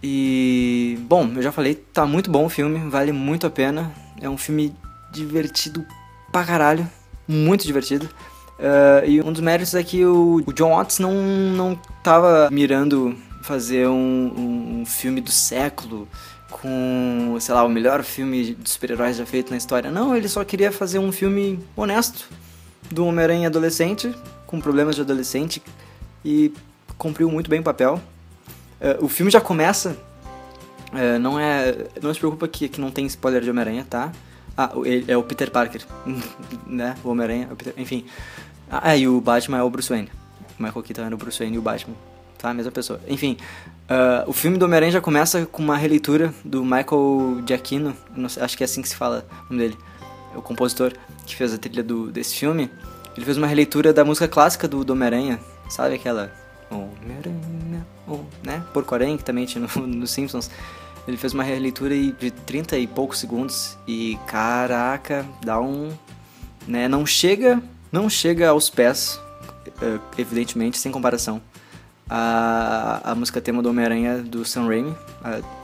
E, 0.01 0.97
bom, 1.01 1.31
eu 1.35 1.41
já 1.41 1.51
falei, 1.51 1.75
tá 1.75 2.05
muito 2.05 2.31
bom 2.31 2.45
o 2.45 2.49
filme, 2.49 2.89
vale 2.89 3.11
muito 3.11 3.45
a 3.45 3.49
pena. 3.49 3.91
É 4.21 4.29
um 4.29 4.37
filme 4.37 4.73
divertido 5.11 5.85
pra 6.31 6.43
caralho, 6.43 6.89
muito 7.27 7.65
divertido. 7.65 8.09
Uh, 8.57 9.05
e 9.05 9.21
um 9.21 9.31
dos 9.33 9.41
méritos 9.41 9.73
é 9.75 9.83
que 9.83 10.05
o, 10.05 10.41
o, 10.45 10.53
John 10.53 10.75
Watts 10.75 10.99
não, 10.99 11.13
não 11.13 11.75
tava 12.01 12.49
mirando 12.49 13.15
fazer 13.41 13.87
um, 13.87 14.79
um 14.81 14.85
filme 14.85 15.19
do 15.19 15.29
século 15.29 16.07
com, 16.49 17.37
sei 17.39 17.53
lá, 17.53 17.63
o 17.63 17.69
melhor 17.69 18.01
filme 18.01 18.55
de 18.55 18.69
super-heróis 18.69 19.17
já 19.17 19.25
feito 19.25 19.51
na 19.51 19.57
história. 19.57 19.91
Não, 19.91 20.15
ele 20.15 20.27
só 20.29 20.43
queria 20.43 20.71
fazer 20.71 20.99
um 20.99 21.11
filme 21.11 21.59
honesto 21.75 22.29
do 22.89 23.05
Homem-Aranha 23.05 23.47
adolescente, 23.47 24.15
com 24.47 24.61
problemas 24.61 24.95
de 24.95 25.01
adolescente, 25.01 25.61
e 26.23 26.53
cumpriu 26.97 27.29
muito 27.29 27.49
bem 27.49 27.59
o 27.59 27.63
papel. 27.63 28.01
Uh, 28.79 29.03
o 29.05 29.09
filme 29.09 29.31
já 29.31 29.41
começa. 29.41 29.97
Uh, 30.93 31.19
não 31.19 31.37
é. 31.37 31.75
Não 32.01 32.13
se 32.13 32.19
preocupa 32.19 32.47
que, 32.47 32.69
que 32.69 32.79
não 32.79 32.89
tem 32.89 33.05
spoiler 33.05 33.41
de 33.41 33.49
Homem-Aranha, 33.49 33.85
tá? 33.89 34.11
Ah, 34.57 34.71
ele 34.85 35.11
é 35.11 35.17
o 35.17 35.23
Peter 35.23 35.51
Parker, 35.51 35.81
né? 36.65 36.95
O 37.03 37.09
Homem-Aranha, 37.09 37.49
enfim. 37.77 38.05
Ah, 38.69 38.95
e 38.95 39.07
o 39.07 39.19
Batman 39.19 39.57
é 39.57 39.63
o 39.63 39.69
Bruce 39.69 39.89
Wayne. 39.89 40.09
O 40.57 40.63
Michael 40.63 40.83
Keaton 40.83 41.03
era 41.03 41.15
o 41.15 41.17
Bruce 41.17 41.39
Wayne 41.39 41.55
e 41.55 41.59
o 41.59 41.61
Batman, 41.61 41.95
tá? 42.37 42.49
A 42.49 42.53
mesma 42.53 42.71
pessoa. 42.71 42.99
Enfim, 43.07 43.37
uh, 43.89 44.29
o 44.29 44.33
filme 44.33 44.57
do 44.57 44.65
Homem-Aranha 44.65 44.93
já 44.93 45.01
começa 45.01 45.45
com 45.45 45.61
uma 45.61 45.75
releitura 45.75 46.33
do 46.43 46.63
Michael 46.63 47.43
Giacchino, 47.45 47.95
sei, 48.29 48.43
acho 48.43 48.57
que 48.57 48.63
é 48.63 48.65
assim 48.65 48.81
que 48.81 48.89
se 48.89 48.95
fala 48.95 49.27
o 49.49 49.53
nome 49.53 49.67
dele, 49.67 49.77
é 50.33 50.37
o 50.37 50.41
compositor 50.41 50.93
que 51.25 51.35
fez 51.35 51.53
a 51.53 51.57
trilha 51.57 51.83
do, 51.83 52.11
desse 52.11 52.35
filme. 52.35 52.71
Ele 53.15 53.25
fez 53.25 53.37
uma 53.37 53.47
releitura 53.47 53.93
da 53.93 54.03
música 54.03 54.27
clássica 54.27 54.67
do, 54.67 54.83
do 54.83 54.93
Homem-Aranha, 54.93 55.39
sabe 55.69 55.95
aquela... 55.95 56.31
Homem-Aranha, 56.69 57.85
né? 58.43 58.63
Porco-Aranha, 58.73 59.17
que 59.17 59.23
também 59.23 59.45
tinha 59.45 59.67
no, 59.75 59.87
no 59.87 60.07
Simpsons. 60.07 60.49
Ele 61.07 61.17
fez 61.17 61.33
uma 61.33 61.43
releitura 61.43 61.95
de 61.95 62.31
30 62.31 62.77
e 62.77 62.87
poucos 62.87 63.19
segundos 63.19 63.77
e 63.87 64.17
caraca, 64.27 65.25
dá 65.43 65.59
um, 65.59 65.91
né, 66.67 66.87
não 66.87 67.05
chega, 67.05 67.61
não 67.91 68.09
chega 68.09 68.49
aos 68.49 68.69
pés, 68.69 69.19
eh, 69.81 69.99
evidentemente, 70.17 70.77
sem 70.77 70.91
comparação. 70.91 71.41
A, 72.09 73.11
a 73.11 73.15
música 73.15 73.39
tema 73.39 73.61
do 73.61 73.69
Homem-Aranha 73.69 74.19
do 74.19 74.43
Sam 74.45 74.67
Raimi, 74.67 74.95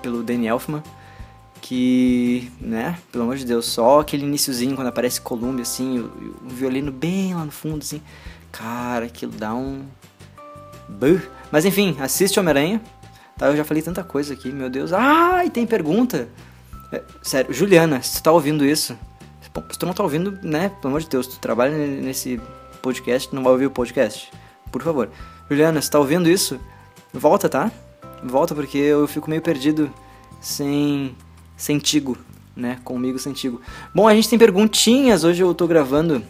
pelo 0.01 0.24
Danny 0.24 0.48
Elfman, 0.48 0.83
que, 1.62 2.51
né, 2.60 2.98
pelo 3.12 3.24
amor 3.24 3.38
de 3.38 3.45
Deus, 3.45 3.65
só 3.65 4.00
aquele 4.00 4.24
iníciozinho 4.24 4.75
quando 4.75 4.88
aparece 4.88 5.21
Columbia 5.21 5.62
assim, 5.62 6.00
o 6.00 6.50
violino 6.50 6.91
bem 6.91 7.33
lá 7.33 7.45
no 7.45 7.51
fundo 7.51 7.79
assim. 7.79 8.01
Cara, 8.51 9.05
aquilo 9.05 9.31
dá 9.31 9.53
um 9.53 9.83
Mas 11.51 11.63
enfim, 11.63 11.95
assiste 12.00 12.39
Homem-Aranha, 12.39 12.81
Tá, 13.38 13.48
eu 13.48 13.58
já 13.58 13.64
falei 13.64 13.82
tanta 13.82 14.04
coisa 14.04 14.34
aqui, 14.34 14.52
meu 14.52 14.70
Deus. 14.70 14.94
Ah, 14.94 15.44
e 15.46 15.50
tem 15.50 15.66
pergunta. 15.66 16.30
É, 16.92 17.02
sério, 17.22 17.54
Juliana, 17.54 18.02
se 18.02 18.18
tu 18.18 18.24
tá 18.24 18.32
ouvindo 18.32 18.66
isso, 18.66 18.98
se 19.42 19.80
tu 19.80 19.86
não 19.86 19.94
tá 19.94 20.04
ouvindo, 20.04 20.38
né, 20.44 20.70
pelo 20.70 20.90
amor 20.90 21.02
de 21.02 21.10
Deus, 21.10 21.28
tu 21.28 21.40
trabalha 21.40 21.76
nesse 21.76 22.40
podcast, 22.82 23.34
não 23.34 23.44
vai 23.44 23.54
ouvir 23.54 23.66
o 23.66 23.72
podcast. 23.72 24.32
Por 24.72 24.82
favor. 24.82 25.10
Juliana, 25.50 25.82
se 25.82 25.90
tá 25.90 26.00
ouvindo 26.00 26.30
isso, 26.30 26.60
volta, 27.14 27.50
tá? 27.50 27.72
Volta 28.24 28.54
porque 28.54 28.78
eu 28.78 29.08
fico 29.08 29.30
meio 29.30 29.42
perdido 29.42 29.92
sem 30.40 31.16
sentigo, 31.58 32.18
né? 32.56 32.80
Comigo 32.84 33.20
sentigo. 33.20 33.62
Bom, 33.94 34.08
a 34.08 34.16
gente 34.16 34.30
tem 34.30 34.40
perguntinhas. 34.40 35.24
Hoje 35.24 35.42
eu 35.42 35.54
tô 35.54 35.68
gravando 35.68 36.24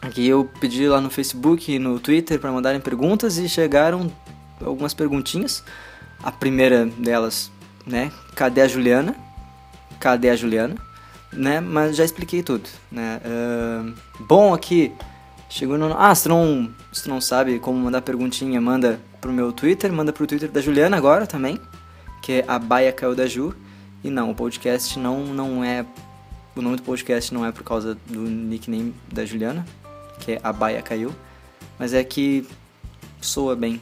aqui. 0.00 0.26
Eu 0.26 0.48
pedi 0.60 0.88
lá 0.88 1.00
no 1.00 1.10
Facebook 1.10 1.72
e 1.72 1.78
no 1.78 1.98
Twitter 2.00 2.38
para 2.38 2.50
mandarem 2.50 2.80
perguntas 2.80 3.38
e 3.38 3.48
chegaram 3.48 4.10
algumas 4.64 4.94
perguntinhas. 4.94 5.62
A 6.22 6.30
primeira 6.30 6.86
delas, 6.86 7.50
né? 7.86 8.12
Cadê 8.34 8.60
a 8.60 8.68
Juliana? 8.68 9.14
Cadê 9.98 10.30
a 10.30 10.36
Juliana? 10.36 10.76
Né? 11.32 11.60
Mas 11.60 11.96
já 11.96 12.04
expliquei 12.04 12.42
tudo, 12.42 12.68
né? 12.90 13.20
Uh, 13.24 13.94
bom, 14.24 14.52
aqui 14.52 14.92
chegou 15.48 15.78
no. 15.78 15.94
Ah, 15.96 16.14
se 16.14 16.24
tu, 16.24 16.28
não, 16.28 16.70
se 16.92 17.02
tu 17.04 17.08
não 17.08 17.20
sabe 17.20 17.58
como 17.58 17.78
mandar 17.78 18.02
perguntinha, 18.02 18.60
manda 18.60 19.00
pro 19.20 19.32
meu 19.32 19.52
Twitter, 19.52 19.92
manda 19.92 20.12
pro 20.12 20.26
Twitter 20.26 20.50
da 20.50 20.60
Juliana 20.60 20.96
agora 20.96 21.26
também, 21.26 21.58
que 22.22 22.32
é 22.32 22.44
a 22.46 22.58
Baia 22.58 22.92
Caiu 22.92 23.14
da 23.14 23.26
Ju. 23.26 23.54
E 24.02 24.10
não, 24.10 24.30
o 24.30 24.34
podcast 24.34 24.98
não, 24.98 25.26
não 25.26 25.62
é. 25.62 25.84
O 26.56 26.62
nome 26.62 26.76
do 26.76 26.82
podcast 26.82 27.32
não 27.32 27.46
é 27.46 27.52
por 27.52 27.62
causa 27.62 27.96
do 28.06 28.20
nickname 28.20 28.94
da 29.12 29.24
Juliana, 29.24 29.64
que 30.20 30.32
é 30.32 30.40
a 30.42 30.52
Baia 30.52 30.82
Caiu, 30.82 31.14
mas 31.78 31.94
é 31.94 32.02
que 32.02 32.46
soa 33.20 33.54
bem 33.54 33.80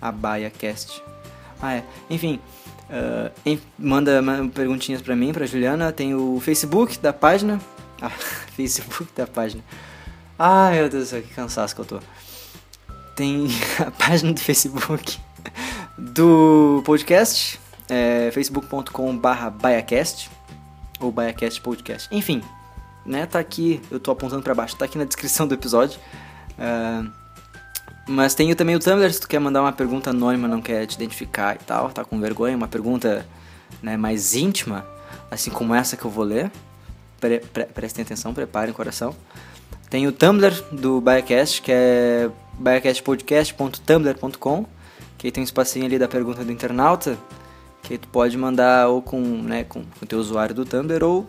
a 0.00 0.12
Baia 0.12 0.50
Cast. 0.50 1.02
Ah, 1.62 1.74
é. 1.74 1.84
Enfim, 2.08 2.40
uh, 2.88 3.60
manda, 3.78 4.20
manda 4.22 4.48
perguntinhas 4.50 5.02
pra 5.02 5.14
mim, 5.14 5.32
pra 5.32 5.46
Juliana. 5.46 5.92
Tem 5.92 6.14
o 6.14 6.40
Facebook 6.40 6.98
da 6.98 7.12
página. 7.12 7.60
Ah, 8.02 8.08
Facebook 8.56 9.08
da 9.14 9.26
página. 9.26 9.62
Ai, 10.38 10.76
meu 10.76 10.88
Deus 10.88 11.04
do 11.04 11.06
céu, 11.10 11.20
que 11.20 11.34
cansaço 11.34 11.74
que 11.74 11.82
eu 11.82 11.84
tô. 11.84 12.00
Tem 13.14 13.46
a 13.78 13.90
página 13.90 14.32
do 14.32 14.40
Facebook 14.40 15.18
do 15.98 16.82
podcast, 16.86 17.60
é, 17.90 18.30
facebook.com 18.32 19.18
barra 19.18 19.50
baiacast, 19.50 20.30
ou 20.98 21.12
baiacast 21.12 21.60
podcast. 21.60 22.08
Enfim, 22.10 22.42
né, 23.04 23.26
tá 23.26 23.38
aqui, 23.38 23.82
eu 23.90 24.00
tô 24.00 24.12
apontando 24.12 24.42
para 24.42 24.54
baixo, 24.54 24.76
tá 24.76 24.86
aqui 24.86 24.96
na 24.96 25.04
descrição 25.04 25.46
do 25.46 25.52
episódio. 25.52 26.00
Uh, 26.58 27.19
mas 28.08 28.34
tem 28.34 28.54
também 28.54 28.74
o 28.74 28.80
Tumblr, 28.80 29.12
se 29.12 29.20
tu 29.20 29.28
quer 29.28 29.38
mandar 29.38 29.62
uma 29.62 29.72
pergunta 29.72 30.10
anônima, 30.10 30.48
não 30.48 30.60
quer 30.60 30.86
te 30.86 30.94
identificar 30.94 31.56
e 31.56 31.64
tal, 31.64 31.90
tá 31.90 32.04
com 32.04 32.20
vergonha, 32.20 32.56
uma 32.56 32.68
pergunta 32.68 33.26
né, 33.82 33.96
mais 33.96 34.34
íntima, 34.34 34.86
assim 35.30 35.50
como 35.50 35.74
essa 35.74 35.96
que 35.96 36.04
eu 36.04 36.10
vou 36.10 36.24
ler. 36.24 36.50
Pre 37.20 37.40
pre 37.40 37.64
prestem 37.66 38.02
atenção, 38.02 38.34
preparem 38.34 38.72
o 38.72 38.74
coração. 38.74 39.14
Tem 39.88 40.06
o 40.06 40.12
Tumblr 40.12 40.52
do 40.72 41.00
Biacast, 41.00 41.62
que 41.62 41.72
é 41.72 42.30
biacastpodcast.tumblr.com, 42.58 44.66
que 45.18 45.26
aí 45.26 45.32
tem 45.32 45.42
um 45.42 45.44
espacinho 45.44 45.86
ali 45.86 45.98
da 45.98 46.08
pergunta 46.08 46.44
do 46.44 46.52
internauta, 46.52 47.18
que 47.82 47.98
tu 47.98 48.08
pode 48.08 48.36
mandar 48.36 48.88
ou 48.88 49.02
com, 49.02 49.20
né, 49.20 49.64
com 49.64 49.84
o 50.00 50.06
teu 50.06 50.18
usuário 50.18 50.54
do 50.54 50.64
Tumblr 50.64 51.04
ou, 51.04 51.26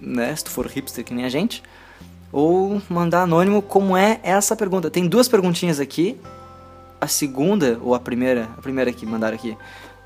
né, 0.00 0.34
se 0.34 0.44
tu 0.44 0.50
for 0.50 0.66
hipster 0.66 1.04
que 1.04 1.14
nem 1.14 1.24
a 1.24 1.28
gente, 1.28 1.62
ou 2.32 2.80
mandar 2.88 3.22
anônimo 3.22 3.62
como 3.62 3.96
é 3.96 4.20
essa 4.22 4.54
pergunta. 4.54 4.90
Tem 4.90 5.06
duas 5.06 5.28
perguntinhas 5.28 5.80
aqui. 5.80 6.20
A 7.00 7.06
segunda, 7.06 7.78
ou 7.82 7.94
a 7.94 8.00
primeira, 8.00 8.48
a 8.56 8.60
primeira 8.60 8.92
que 8.92 9.06
mandaram 9.06 9.36
aqui, 9.36 9.56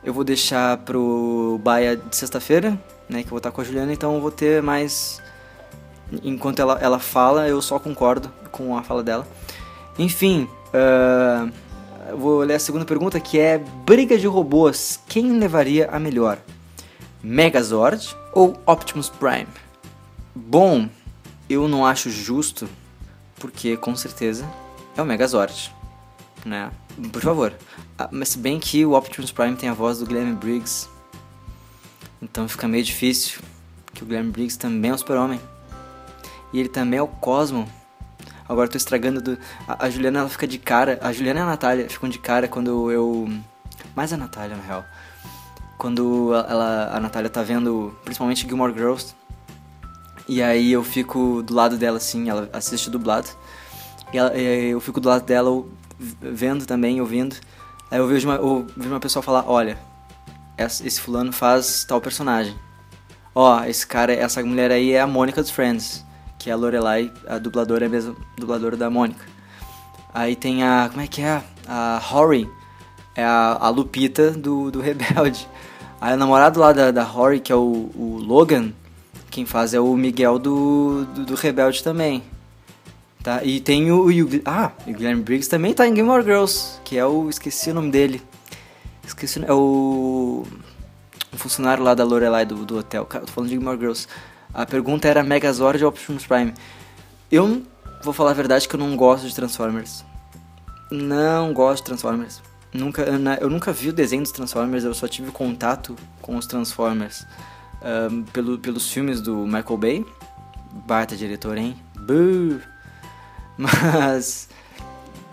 eu 0.05 0.13
vou 0.13 0.25
deixar 0.25 0.77
pro 0.79 1.59
Baia 1.63 1.97
de 1.97 2.15
sexta-feira, 2.15 2.79
né, 3.09 3.21
que 3.23 3.29
eu 3.29 3.31
vou 3.31 3.39
estar 3.39 3.51
com 3.51 3.61
a 3.61 3.65
Juliana, 3.65 3.93
então 3.93 4.15
eu 4.15 4.21
vou 4.21 4.31
ter 4.31 4.63
mais... 4.63 5.21
Enquanto 6.23 6.61
ela, 6.61 6.79
ela 6.81 6.99
fala, 6.99 7.49
eu 7.49 7.63
só 7.63 7.79
concordo 7.79 8.31
com 8.51 8.77
a 8.77 8.83
fala 8.83 9.03
dela. 9.03 9.27
Enfim, 9.99 10.47
uh, 10.75 11.51
eu 12.11 12.19
vou 12.19 12.41
ler 12.41 12.55
a 12.55 12.59
segunda 12.59 12.85
pergunta, 12.85 13.19
que 13.19 13.39
é 13.39 13.59
Briga 13.87 14.19
de 14.19 14.27
robôs, 14.27 15.01
quem 15.09 15.39
levaria 15.39 15.89
a 15.91 15.99
melhor? 15.99 16.39
Megazord 17.23 18.15
ou 18.35 18.61
Optimus 18.67 19.09
Prime? 19.09 19.47
Bom, 20.35 20.89
eu 21.49 21.69
não 21.69 21.85
acho 21.87 22.11
justo, 22.11 22.69
porque 23.37 23.77
com 23.77 23.95
certeza 23.97 24.49
é 24.97 25.03
o 25.03 25.05
Megazord, 25.05 25.75
né? 26.45 26.71
Por 27.13 27.23
favor. 27.23 27.55
Ah, 27.99 28.09
mas 28.11 28.31
se 28.31 28.39
bem 28.39 28.59
que 28.59 28.85
o 28.85 28.93
Optimus 28.93 29.33
Prime 29.33 29.57
tem 29.57 29.69
a 29.69 29.75
voz 29.75 29.99
do 29.99 30.07
Guilherme 30.07 30.35
Briggs, 30.35 30.89
então 32.21 32.47
fica 32.49 32.69
meio 32.69 32.85
difícil, 32.85 33.41
que 33.93 34.03
o 34.03 34.07
Guilherme 34.07 34.31
Briggs 34.31 34.59
também 34.59 34.91
é 34.91 34.95
um 34.95 34.99
super-homem. 34.99 35.41
E 36.53 36.61
ele 36.61 36.69
também 36.69 36.99
é 36.99 37.03
o 37.03 37.09
Cosmo. 37.09 37.69
Agora 38.49 38.67
eu 38.67 38.71
tô 38.71 38.77
estragando 38.77 39.21
do... 39.21 39.39
A, 39.67 39.87
a, 39.87 39.91
Juliana, 39.91 40.21
ela 40.21 40.29
fica 40.29 40.47
de 40.47 40.59
cara... 40.59 40.99
A 41.03 41.13
Juliana 41.13 41.41
e 41.41 41.43
a 41.43 41.47
Natália 41.47 41.89
ficam 41.89 42.09
de 42.09 42.19
cara 42.19 42.47
quando 42.47 42.91
eu... 42.91 43.29
Mais 43.97 44.13
a 44.13 44.17
Natália, 44.17 44.57
na 44.57 44.63
real. 44.63 44.85
Quando 45.79 46.33
ela, 46.35 46.91
a 46.95 47.01
Natália 47.01 47.31
tá 47.31 47.43
vendo, 47.43 47.97
principalmente 48.05 48.47
Gilmore 48.47 48.75
Girls. 48.75 49.15
E 50.29 50.43
aí 50.43 50.73
eu 50.73 50.85
fico 50.85 51.43
do 51.43 51.55
lado 51.55 51.77
dela, 51.77 51.97
assim, 51.97 52.29
ela 52.29 52.49
assiste 52.53 52.89
dublado. 52.91 53.29
E, 54.13 54.19
ela, 54.19 54.35
eu 54.37 54.81
fico 54.81 55.01
do 55.01 55.09
lado 55.09 55.25
dela 55.25 55.65
vendo 55.99 56.67
também, 56.67 57.01
ouvindo. 57.01 57.37
Aí 57.91 57.99
eu 57.99 58.07
vejo 58.07 58.29
uma, 58.29 58.37
eu 58.37 58.67
vejo 58.77 58.91
uma 58.91 59.01
pessoa 59.01 59.23
falar, 59.23 59.45
olha, 59.47 59.79
esse 60.59 61.01
fulano 61.01 61.33
faz 61.33 61.85
tal 61.85 62.01
personagem. 62.01 62.55
Ó, 63.35 63.65
esse 63.65 63.87
cara, 63.87 64.13
essa 64.13 64.43
mulher 64.43 64.71
aí 64.71 64.93
é 64.93 65.01
a 65.01 65.07
Mônica 65.07 65.41
dos 65.41 65.51
Friends, 65.51 66.05
que 66.39 66.51
é 66.51 66.53
a 66.53 66.57
Lorelai, 66.57 67.13
a 67.27 67.39
dubladora 67.39 67.87
a 67.87 67.89
mesma 67.89 68.15
dubladora 68.37 68.77
da 68.77 68.91
Mônica. 68.91 69.25
Aí 70.13 70.37
tem 70.37 70.63
a, 70.63 70.89
como 70.91 71.01
é 71.01 71.07
que 71.07 71.23
é? 71.23 71.43
A 71.67 71.99
Rory, 72.03 72.49
é 73.15 73.25
a, 73.25 73.57
a 73.61 73.69
Lupita 73.71 74.31
do, 74.33 74.71
do 74.71 74.81
Rebelde. 74.83 75.49
Aí 76.01 76.15
o 76.15 76.17
namorado 76.17 76.61
lá 76.61 76.73
da, 76.73 76.91
da 76.91 77.03
Rory, 77.03 77.41
que 77.41 77.53
é 77.53 77.57
o, 77.57 77.91
o 77.95 78.19
Logan, 78.21 78.73
quem 79.33 79.47
faz 79.47 79.73
é 79.73 79.81
o 79.81 79.97
Miguel 79.97 80.39
do, 80.39 81.07
do, 81.07 81.25
do 81.25 81.35
Rebelde 81.35 81.83
também. 81.83 82.23
Tá? 83.23 83.43
E 83.43 83.61
tem 83.61 83.91
o, 83.91 84.07
o, 84.07 84.29
ah, 84.45 84.73
o 84.87 84.93
Guilherme 84.93 85.23
Briggs 85.23 85.49
também 85.49 85.73
tá 85.73 85.89
em 85.89 85.95
Game 85.95 86.11
of 86.11 86.23
Girls, 86.23 86.79
que 86.85 86.99
é 86.99 87.07
o 87.07 87.31
esqueci 87.31 87.71
o 87.71 87.75
nome 87.75 87.91
dele. 87.91 88.23
Esqueci 89.07 89.43
é 89.43 89.53
o 89.53 90.47
um 91.33 91.39
funcionário 91.39 91.83
lá 91.83 91.95
da 91.95 92.05
Lorelai 92.05 92.45
do, 92.45 92.67
do 92.67 92.79
hotel. 92.79 93.07
Cara, 93.07 93.25
tô 93.25 93.33
falando 93.33 93.49
de 93.49 93.57
Gilmore 93.57 93.79
Girls. 93.79 94.07
A 94.53 94.67
pergunta 94.67 95.09
era 95.09 95.23
Megazord 95.23 95.83
ou 95.83 95.89
Optimus 95.89 96.27
Prime. 96.27 96.53
Eu 97.31 97.63
vou 98.03 98.13
falar 98.13 98.33
a 98.33 98.35
verdade 98.35 98.69
que 98.69 98.75
eu 98.75 98.81
não 98.81 98.95
gosto 98.97 99.27
de 99.27 99.35
Transformers. 99.35 100.05
Não 100.91 101.55
gosto 101.55 101.79
de 101.79 101.85
Transformers. 101.85 102.43
Nunca, 102.71 103.03
eu 103.41 103.49
nunca 103.49 103.73
vi 103.73 103.89
o 103.89 103.93
desenho 103.95 104.23
dos 104.23 104.33
Transformers, 104.33 104.85
eu 104.85 104.95
só 104.95 105.09
tive 105.09 105.31
contato 105.31 105.97
com 106.21 106.37
os 106.37 106.47
Transformers 106.47 107.27
um, 107.85 108.23
pelo, 108.25 108.59
pelos 108.59 108.91
filmes 108.91 109.21
do 109.21 109.47
Michael 109.47 109.77
Bay. 109.77 110.07
Baita 110.87 111.17
diretor, 111.17 111.57
hein? 111.57 111.77
Buh. 111.97 112.61
Mas. 113.59 114.49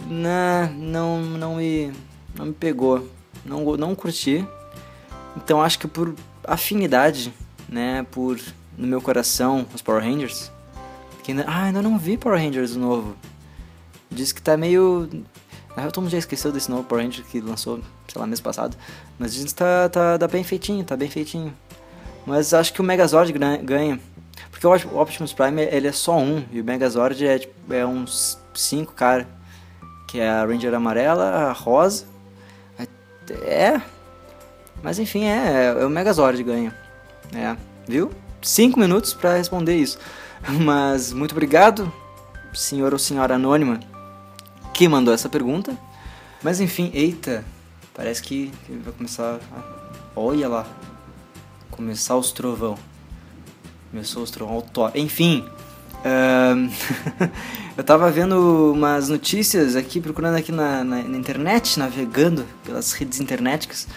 Nah, 0.08 0.68
não, 0.68 1.22
não 1.22 1.56
me. 1.56 1.91
Não 2.36 2.48
me 2.48 2.53
pegou. 2.53 3.10
Não, 3.46 3.63
não 3.77 3.96
curti. 3.96 4.46
Então 5.36 5.62
acho 5.62 5.79
que 5.79 5.88
por 5.88 6.13
afinidade, 6.44 7.34
né, 7.68 8.06
por 8.12 8.39
no 8.77 8.88
meu 8.88 9.01
coração, 9.01 9.65
os 9.74 9.82
Power 9.82 10.03
Rangers. 10.03 10.51
Que 11.24 11.32
ainda, 11.32 11.46
ah, 11.48 11.63
ainda 11.65 11.82
não 11.82 11.98
vi 11.98 12.18
Power 12.18 12.39
Rangers 12.39 12.75
novo. 12.75 13.15
Diz 14.10 14.32
que 14.32 14.41
tá 14.41 14.58
meio. 14.58 15.10
Ah, 15.75 15.88
todo 15.91 16.03
mundo 16.03 16.12
já 16.12 16.18
esqueceu 16.18 16.51
desse 16.51 16.70
novo 16.70 16.84
Power 16.84 17.03
Ranger 17.03 17.24
que 17.25 17.39
lançou, 17.39 17.79
sei 18.08 18.20
lá, 18.20 18.25
mês 18.25 18.39
passado. 18.39 18.75
Mas 19.18 19.34
diz 19.34 19.46
que 19.46 19.56
tá, 19.56 19.89
tá, 19.89 20.18
tá 20.18 20.27
bem 20.27 20.44
feitinho, 20.44 20.84
tá 20.84 20.98
bem 20.98 21.10
feitinho. 21.10 21.53
Mas 22.25 22.53
acho 22.53 22.73
que 22.73 22.81
o 22.81 22.83
Megazord 22.83 23.31
ganha. 23.63 23.99
Porque 24.51 24.67
o 24.67 24.99
Optimus 24.99 25.33
Prime 25.33 25.61
ele 25.61 25.88
é 25.88 25.91
só 25.91 26.17
um, 26.17 26.43
e 26.51 26.59
o 26.59 26.63
Megazord 26.63 27.25
é, 27.25 27.39
tipo, 27.39 27.73
é 27.73 27.85
uns 27.85 28.38
cinco 28.53 28.93
cara. 28.93 29.27
Que 30.07 30.19
é 30.19 30.29
a 30.29 30.45
Ranger 30.45 30.73
amarela, 30.73 31.25
a 31.25 31.51
rosa. 31.51 32.05
É, 33.43 33.79
mas 34.81 34.97
enfim, 34.97 35.25
é, 35.25 35.75
é 35.79 35.85
o 35.85 35.89
Megazord 35.89 36.41
ganha. 36.43 36.73
É, 37.33 37.55
viu? 37.87 38.09
Cinco 38.41 38.79
minutos 38.79 39.13
para 39.13 39.35
responder 39.35 39.75
isso. 39.75 40.00
Mas 40.63 41.11
muito 41.11 41.33
obrigado, 41.33 41.91
senhor 42.53 42.94
ou 42.94 43.00
senhora 43.00 43.35
anônima, 43.35 43.79
que 44.74 44.87
mandou 44.87 45.13
essa 45.13 45.27
pergunta. 45.27 45.77
Mas 46.41 46.61
enfim, 46.61 46.89
eita, 46.94 47.44
parece 47.94 48.24
que 48.24 48.51
vai 48.83 48.94
começar. 48.94 49.39
A... 49.51 49.79
Olha 50.15 50.48
lá, 50.48 50.65
começar 51.79 52.18
os 52.18 52.33
trovão. 52.33 52.77
Começou 53.89 54.22
os 54.22 54.29
trovão 54.29 54.55
auto. 54.55 54.92
Enfim, 54.94 55.46
eu 57.77 57.83
tava 57.85 58.11
vendo 58.11 58.74
umas 58.74 59.07
notícias 59.07 59.77
aqui, 59.77 60.01
procurando 60.01 60.35
aqui 60.35 60.51
na, 60.51 60.83
na, 60.83 61.01
na 61.01 61.18
internet, 61.18 61.79
navegando 61.79 62.46
pelas 62.65 62.92
redes 62.92 63.22
internéticas 63.22 63.87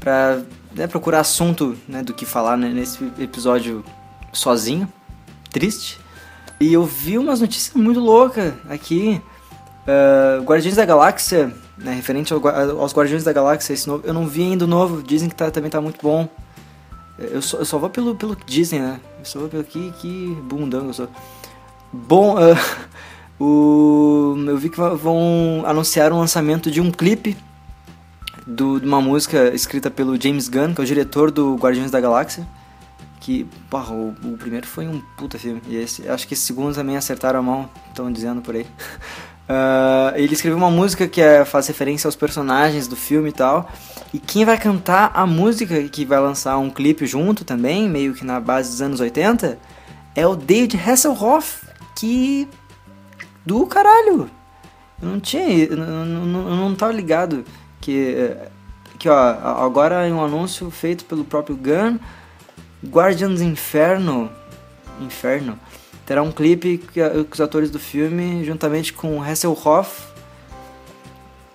para 0.00 0.40
né, 0.74 0.86
procurar 0.86 1.20
assunto 1.20 1.76
né, 1.86 2.02
do 2.02 2.14
que 2.14 2.24
falar 2.24 2.56
né, 2.56 2.70
nesse 2.70 3.04
episódio 3.18 3.84
sozinho, 4.32 4.90
triste. 5.50 6.00
E 6.58 6.72
eu 6.72 6.86
vi 6.86 7.18
umas 7.18 7.42
notícias 7.42 7.74
muito 7.76 8.00
loucas 8.00 8.54
aqui. 8.66 9.20
Uh, 9.86 10.42
Guardiões 10.42 10.74
da 10.74 10.86
Galáxia, 10.86 11.52
né, 11.76 11.92
referente 11.92 12.32
ao, 12.32 12.40
aos 12.80 12.94
Guardiões 12.94 13.24
da 13.24 13.32
Galáxia, 13.32 13.74
esse 13.74 13.86
novo, 13.86 14.06
eu 14.06 14.14
não 14.14 14.26
vi 14.26 14.42
ainda 14.42 14.64
o 14.64 14.68
novo, 14.68 15.02
dizem 15.02 15.28
que 15.28 15.34
tá, 15.34 15.50
também 15.50 15.70
tá 15.70 15.82
muito 15.82 16.00
bom. 16.02 16.26
Eu 17.18 17.40
só, 17.40 17.58
eu 17.58 17.64
só 17.64 17.78
vou 17.78 17.88
pelo, 17.88 18.14
pelo 18.14 18.36
que 18.36 18.44
dizem, 18.44 18.80
né? 18.80 19.00
Eu 19.18 19.24
só 19.24 19.38
vou 19.38 19.48
pelo 19.48 19.64
que, 19.64 19.92
que 19.92 20.36
bundão 20.42 20.86
eu 20.86 20.92
sou. 20.92 21.08
Bom, 21.92 22.36
uh, 22.36 22.56
o, 23.42 24.36
eu 24.46 24.56
vi 24.58 24.68
que 24.68 24.76
vão 24.76 25.62
anunciar 25.66 26.12
o 26.12 26.18
lançamento 26.18 26.70
de 26.70 26.80
um 26.80 26.90
clipe 26.90 27.36
do, 28.46 28.78
de 28.78 28.86
uma 28.86 29.00
música 29.00 29.54
escrita 29.54 29.90
pelo 29.90 30.20
James 30.20 30.48
Gunn, 30.48 30.74
que 30.74 30.80
é 30.80 30.84
o 30.84 30.86
diretor 30.86 31.30
do 31.30 31.56
Guardiões 31.56 31.90
da 31.90 32.00
Galáxia. 32.00 32.46
Que, 33.18 33.44
porra, 33.68 33.92
o, 33.92 34.14
o 34.22 34.36
primeiro 34.36 34.66
foi 34.66 34.86
um 34.86 35.00
puta 35.16 35.38
filme. 35.38 35.60
E 35.66 35.76
esse, 35.76 36.08
acho 36.08 36.28
que 36.28 36.34
esse 36.34 36.44
segundo 36.44 36.74
também 36.74 36.96
acertaram 36.96 37.40
a 37.40 37.42
mão, 37.42 37.68
estão 37.88 38.12
dizendo 38.12 38.40
por 38.40 38.54
aí. 38.54 38.66
Uh, 39.48 40.16
ele 40.16 40.34
escreveu 40.34 40.58
uma 40.58 40.70
música 40.70 41.06
que 41.06 41.20
é, 41.20 41.44
faz 41.44 41.68
referência 41.68 42.08
aos 42.08 42.16
personagens 42.16 42.88
do 42.88 42.96
filme 42.96 43.28
e 43.28 43.32
tal. 43.32 43.70
E 44.12 44.18
quem 44.18 44.44
vai 44.44 44.58
cantar 44.58 45.12
a 45.14 45.26
música, 45.26 45.82
que 45.84 46.04
vai 46.04 46.18
lançar 46.18 46.58
um 46.58 46.68
clipe 46.68 47.06
junto 47.06 47.44
também, 47.44 47.88
meio 47.88 48.12
que 48.12 48.24
na 48.24 48.40
base 48.40 48.70
dos 48.70 48.82
anos 48.82 49.00
80, 49.00 49.58
é 50.14 50.26
o 50.26 50.34
David 50.34 50.76
Hasselhoff, 50.76 51.66
que. 51.94 52.48
do 53.44 53.66
caralho! 53.66 54.28
Eu 55.00 55.08
não 55.08 55.20
tinha. 55.20 55.64
Eu 55.64 55.76
não, 55.76 56.04
não, 56.04 56.56
não 56.56 56.74
tava 56.74 56.92
ligado 56.92 57.44
que, 57.80 58.36
que 58.98 59.08
ó, 59.08 59.14
agora 59.64 60.06
é 60.06 60.12
um 60.12 60.24
anúncio 60.24 60.68
feito 60.70 61.04
pelo 61.04 61.24
próprio 61.24 61.56
Gunn, 61.56 61.98
Guardians 62.84 63.40
Inferno, 63.40 64.30
Inferno, 65.00 65.58
terá 66.06 66.22
um 66.22 66.32
clipe 66.32 66.78
que, 66.78 67.00
que 67.24 67.32
os 67.34 67.40
atores 67.40 67.70
do 67.70 67.78
filme, 67.78 68.44
juntamente 68.44 68.92
com 68.92 69.22
Hasselhoff, 69.22 70.04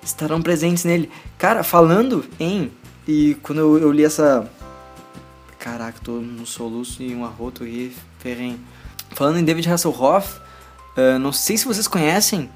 estarão 0.03 0.41
presentes 0.41 0.83
nele. 0.83 1.09
Cara, 1.37 1.63
falando 1.63 2.25
em 2.39 2.71
e 3.07 3.35
quando 3.41 3.59
eu, 3.59 3.77
eu 3.79 3.91
li 3.91 4.03
essa 4.03 4.47
caraca, 5.57 5.99
tô 6.03 6.13
num 6.13 6.45
soluço 6.45 7.01
e 7.01 7.15
um 7.15 7.25
arroto 7.25 7.65
e 7.65 7.95
ferrenho. 8.19 8.59
Falando 9.11 9.39
em 9.39 9.43
David 9.43 9.69
Hasselhoff, 9.69 10.39
uh, 10.97 11.17
não 11.19 11.31
sei 11.31 11.57
se 11.57 11.65
vocês 11.65 11.87
conhecem 11.87 12.49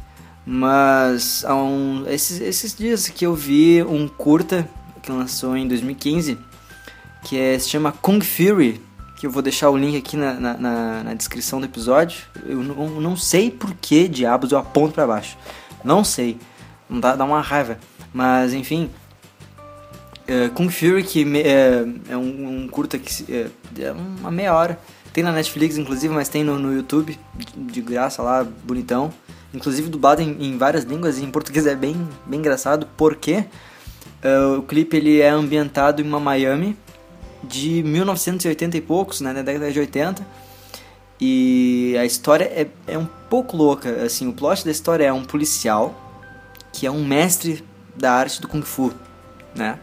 mas 0.45 1.43
há 1.43 1.55
um, 1.55 2.05
esses, 2.07 2.39
esses 2.39 2.75
dias 2.75 3.09
que 3.09 3.25
eu 3.25 3.33
vi 3.33 3.81
um 3.81 4.07
curta 4.07 4.69
que 5.01 5.11
lançou 5.11 5.57
em 5.57 5.67
2015 5.67 6.37
que 7.23 7.39
é, 7.39 7.57
se 7.57 7.69
chama 7.69 7.91
Kung 7.91 8.21
Fury, 8.21 8.79
que 9.25 9.27
eu 9.27 9.31
vou 9.31 9.41
deixar 9.41 9.71
o 9.71 9.77
link 9.77 9.97
aqui 9.97 10.15
na, 10.15 10.33
na, 10.35 11.03
na 11.03 11.13
descrição 11.15 11.59
do 11.59 11.65
episódio. 11.65 12.21
Eu 12.45 12.61
não, 12.61 13.01
não 13.01 13.17
sei 13.17 13.49
por 13.49 13.73
que 13.73 14.07
diabos 14.07 14.51
eu 14.51 14.59
aponto 14.59 14.93
para 14.93 15.07
baixo. 15.07 15.35
Não 15.83 16.03
sei. 16.03 16.37
Não 16.87 16.99
dá, 16.99 17.15
dá 17.15 17.25
uma 17.25 17.41
raiva. 17.41 17.79
Mas 18.13 18.53
enfim. 18.53 18.91
Uh, 20.29 20.51
Kung 20.53 20.69
Fury, 20.69 21.03
que 21.03 21.25
me, 21.25 21.39
é, 21.41 21.85
é 22.09 22.15
um, 22.15 22.63
um, 22.63 22.67
curta 22.67 22.99
que 22.99 23.25
é, 23.33 23.49
é, 23.79 23.91
uma 23.91 24.29
meia 24.29 24.53
hora. 24.53 24.79
Tem 25.11 25.23
na 25.23 25.31
Netflix, 25.31 25.75
inclusive, 25.75 26.13
mas 26.13 26.29
tem 26.29 26.43
no, 26.43 26.59
no 26.59 26.71
YouTube, 26.71 27.17
de, 27.33 27.45
de 27.55 27.81
graça 27.81 28.21
lá, 28.21 28.43
bonitão 28.43 29.11
inclusive 29.53 29.87
dublado 29.87 30.21
em, 30.21 30.35
em, 30.37 30.57
várias 30.57 30.83
línguas 30.83 31.17
e 31.17 31.23
em 31.23 31.31
português 31.31 31.65
é 31.65 31.73
bem, 31.73 31.95
bem 32.25 32.39
engraçado, 32.39 32.89
porque 32.97 33.45
uh, 34.21 34.57
o 34.57 34.63
clipe 34.63 34.97
ele 34.97 35.21
é 35.21 35.29
ambientado 35.29 36.01
em 36.01 36.05
uma 36.05 36.19
Miami 36.19 36.75
de 37.47 37.83
1980 37.83 38.77
e 38.77 38.81
poucos, 38.81 39.21
né, 39.21 39.33
na 39.33 39.41
década 39.41 39.71
de 39.71 39.79
80, 39.79 40.25
e 41.19 41.95
a 41.99 42.05
história 42.05 42.45
é, 42.45 42.67
é 42.87 42.97
um 42.97 43.07
pouco 43.29 43.55
louca, 43.55 44.03
assim, 44.03 44.27
o 44.27 44.33
plot 44.33 44.65
da 44.65 44.71
história 44.71 45.05
é 45.05 45.13
um 45.13 45.23
policial 45.23 46.01
que 46.73 46.85
é 46.85 46.91
um 46.91 47.05
mestre 47.05 47.63
da 47.95 48.11
arte 48.11 48.41
do 48.41 48.47
Kung 48.47 48.61
Fu, 48.61 48.93
né, 49.55 49.79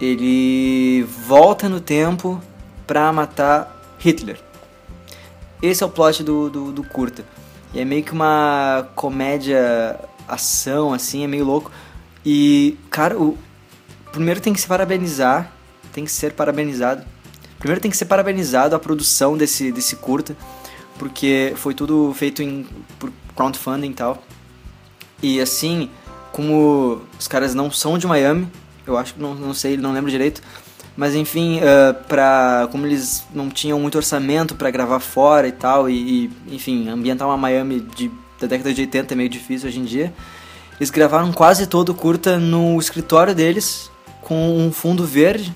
ele 0.00 1.02
volta 1.26 1.68
no 1.68 1.80
tempo 1.80 2.40
para 2.86 3.12
matar 3.12 3.96
Hitler. 3.98 4.38
esse 5.62 5.82
é 5.82 5.86
o 5.86 5.90
plot 5.90 6.22
do, 6.22 6.48
do, 6.50 6.72
do 6.72 6.84
curta. 6.84 7.24
E 7.74 7.80
é 7.80 7.84
meio 7.84 8.02
que 8.02 8.12
uma 8.12 8.88
comédia 8.94 9.98
ação, 10.28 10.92
assim, 10.92 11.24
é 11.24 11.26
meio 11.26 11.44
louco. 11.44 11.70
E, 12.24 12.78
cara, 12.90 13.18
o 13.18 13.36
primeiro 14.12 14.40
tem 14.40 14.52
que 14.52 14.60
se 14.60 14.66
parabenizar, 14.66 15.52
tem 15.96 16.04
que 16.04 16.12
ser 16.12 16.34
parabenizado. 16.34 17.02
Primeiro 17.58 17.80
tem 17.80 17.90
que 17.90 17.96
ser 17.96 18.04
parabenizado 18.04 18.76
a 18.76 18.78
produção 18.78 19.34
desse, 19.34 19.72
desse 19.72 19.96
curta, 19.96 20.36
porque 20.98 21.54
foi 21.56 21.72
tudo 21.72 22.12
feito 22.12 22.42
em 22.42 22.66
por 22.98 23.10
crowdfunding 23.34 23.90
e 23.90 23.94
tal. 23.94 24.22
E 25.22 25.40
assim, 25.40 25.88
como 26.32 27.00
os 27.18 27.26
caras 27.26 27.54
não 27.54 27.70
são 27.70 27.96
de 27.96 28.06
Miami, 28.06 28.46
eu 28.86 28.98
acho 28.98 29.14
que 29.14 29.20
não, 29.20 29.34
não 29.34 29.54
sei, 29.54 29.78
não 29.78 29.94
lembro 29.94 30.10
direito, 30.10 30.42
mas 30.94 31.14
enfim, 31.14 31.60
uh, 31.60 31.94
pra, 32.04 32.68
como 32.70 32.86
eles 32.86 33.24
não 33.34 33.48
tinham 33.48 33.80
muito 33.80 33.96
orçamento 33.96 34.54
para 34.54 34.70
gravar 34.70 35.00
fora 35.00 35.48
e 35.48 35.52
tal, 35.52 35.88
e, 35.88 36.26
e, 36.26 36.54
enfim, 36.54 36.90
ambientar 36.90 37.26
uma 37.26 37.38
Miami 37.38 37.80
de, 37.80 38.10
da 38.38 38.46
década 38.46 38.74
de 38.74 38.82
80 38.82 39.14
é 39.14 39.16
meio 39.16 39.30
difícil 39.30 39.66
hoje 39.66 39.80
em 39.80 39.84
dia, 39.84 40.12
eles 40.78 40.90
gravaram 40.90 41.32
quase 41.32 41.66
todo 41.66 41.88
o 41.88 41.94
curta 41.94 42.38
no 42.38 42.78
escritório 42.78 43.34
deles, 43.34 43.90
com 44.20 44.58
um 44.58 44.70
fundo 44.70 45.02
verde. 45.06 45.54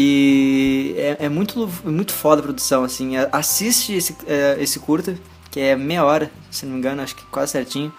E 0.00 0.94
é, 0.96 1.24
é 1.24 1.28
muito, 1.28 1.68
muito 1.84 2.12
foda 2.12 2.40
a 2.40 2.44
produção, 2.44 2.84
assim. 2.84 3.16
Assiste 3.32 3.94
esse, 3.94 4.16
é, 4.28 4.56
esse 4.60 4.78
curta, 4.78 5.18
que 5.50 5.58
é 5.58 5.74
meia 5.74 6.04
hora, 6.04 6.30
se 6.52 6.64
não 6.64 6.74
me 6.74 6.78
engano, 6.78 7.02
acho 7.02 7.16
que 7.16 7.24
quase 7.24 7.50
certinho. 7.50 7.92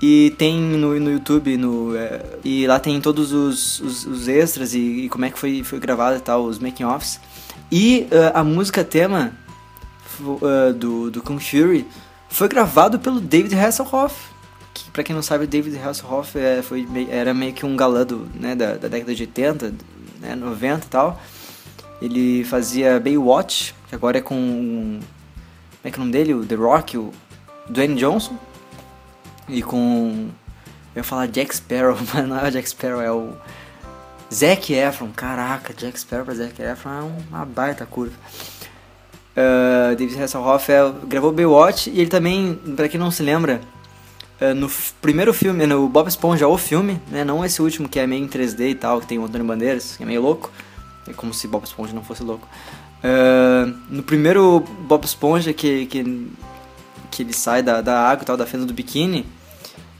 E 0.00 0.32
tem 0.38 0.60
no, 0.60 0.96
no 1.00 1.10
YouTube, 1.10 1.56
no, 1.56 1.96
é, 1.96 2.24
e 2.44 2.68
lá 2.68 2.78
tem 2.78 3.00
todos 3.00 3.32
os, 3.32 3.80
os, 3.80 4.06
os 4.06 4.28
extras 4.28 4.74
e, 4.74 4.78
e, 4.78 5.08
como 5.08 5.24
é 5.24 5.30
que 5.30 5.36
foi, 5.36 5.64
foi 5.64 5.80
gravado 5.80 6.18
e 6.18 6.20
tal, 6.20 6.44
os 6.44 6.60
making-offs. 6.60 7.18
E 7.68 8.06
uh, 8.12 8.38
a 8.38 8.44
música 8.44 8.84
tema 8.84 9.32
uh, 10.20 10.72
do, 10.72 11.10
do 11.10 11.20
Kung 11.20 11.40
Fury 11.40 11.84
foi 12.28 12.46
gravado 12.46 13.00
pelo 13.00 13.20
David 13.20 13.56
Hasselhoff. 13.56 14.14
Que, 14.72 14.88
pra 14.92 15.02
quem 15.02 15.16
não 15.16 15.22
sabe, 15.22 15.46
o 15.46 15.48
David 15.48 15.76
Hasselhoff 15.80 16.38
é, 16.38 16.62
foi, 16.62 16.86
era 17.10 17.34
meio 17.34 17.52
que 17.52 17.66
um 17.66 17.74
galã 17.74 18.06
do, 18.06 18.28
né, 18.36 18.54
da, 18.54 18.76
da 18.76 18.86
década 18.86 19.12
de 19.12 19.22
80, 19.24 19.74
né, 20.20 20.34
90 20.34 20.86
e 20.86 20.88
tal. 20.88 21.20
Ele 22.00 22.44
fazia 22.44 23.00
Baywatch, 23.00 23.74
que 23.88 23.94
agora 23.94 24.18
é 24.18 24.20
com. 24.20 25.00
Como 25.00 25.84
é 25.84 25.90
que 25.90 25.96
é 25.96 25.98
o 25.98 26.04
nome 26.04 26.12
dele? 26.12 26.34
O 26.34 26.44
The 26.44 26.54
Rock, 26.54 26.96
o 26.96 27.12
Dwayne 27.68 27.96
Johnson. 27.96 28.36
E 29.48 29.62
com. 29.62 30.28
Eu 30.94 31.00
ia 31.00 31.04
falar 31.04 31.26
Jack 31.26 31.54
Sparrow, 31.56 31.96
mas 32.14 32.28
não 32.28 32.38
é 32.38 32.48
o 32.48 32.50
Jack 32.50 32.68
Sparrow, 32.68 33.00
é 33.00 33.10
o. 33.10 33.32
Zac 34.32 34.72
Efron. 34.72 35.08
Caraca, 35.16 35.72
Jack 35.72 35.98
Sparrow 35.98 36.24
pra 36.24 36.34
Zac 36.34 36.60
Efron 36.60 36.90
é 36.90 37.02
uma 37.30 37.44
baita 37.44 37.86
curva. 37.86 38.14
Uh, 39.36 39.94
David 39.96 40.20
Hasselhoff 40.20 40.70
é, 40.70 40.92
gravou 41.06 41.32
Baywatch 41.32 41.90
e 41.90 42.00
ele 42.00 42.10
também, 42.10 42.54
pra 42.76 42.88
quem 42.88 42.98
não 42.98 43.10
se 43.10 43.22
lembra, 43.22 43.60
no 44.54 44.70
primeiro 45.00 45.34
filme, 45.34 45.66
no 45.66 45.88
Bob 45.88 46.08
Esponja, 46.08 46.46
o 46.46 46.56
filme, 46.56 47.00
né, 47.10 47.24
não 47.24 47.44
esse 47.44 47.60
último 47.60 47.88
que 47.88 47.98
é 47.98 48.06
meio 48.06 48.24
em 48.24 48.28
3D 48.28 48.70
e 48.70 48.74
tal, 48.74 49.00
que 49.00 49.06
tem 49.06 49.18
o 49.18 49.24
Antônio 49.24 49.46
Bandeiras, 49.46 49.96
que 49.96 50.02
é 50.02 50.06
meio 50.06 50.22
louco, 50.22 50.52
é 51.08 51.12
como 51.12 51.34
se 51.34 51.48
Bob 51.48 51.64
Esponja 51.64 51.92
não 51.92 52.04
fosse 52.04 52.22
louco. 52.22 52.46
Uh, 52.98 53.74
no 53.90 54.02
primeiro 54.02 54.60
Bob 54.60 55.04
Esponja 55.04 55.52
que, 55.52 55.86
que, 55.86 56.28
que 57.10 57.22
ele 57.22 57.32
sai 57.32 57.62
da, 57.62 57.80
da 57.80 58.08
água 58.08 58.22
e 58.22 58.26
tal, 58.26 58.36
da 58.36 58.46
fenda 58.46 58.64
do 58.64 58.72
biquíni, 58.72 59.26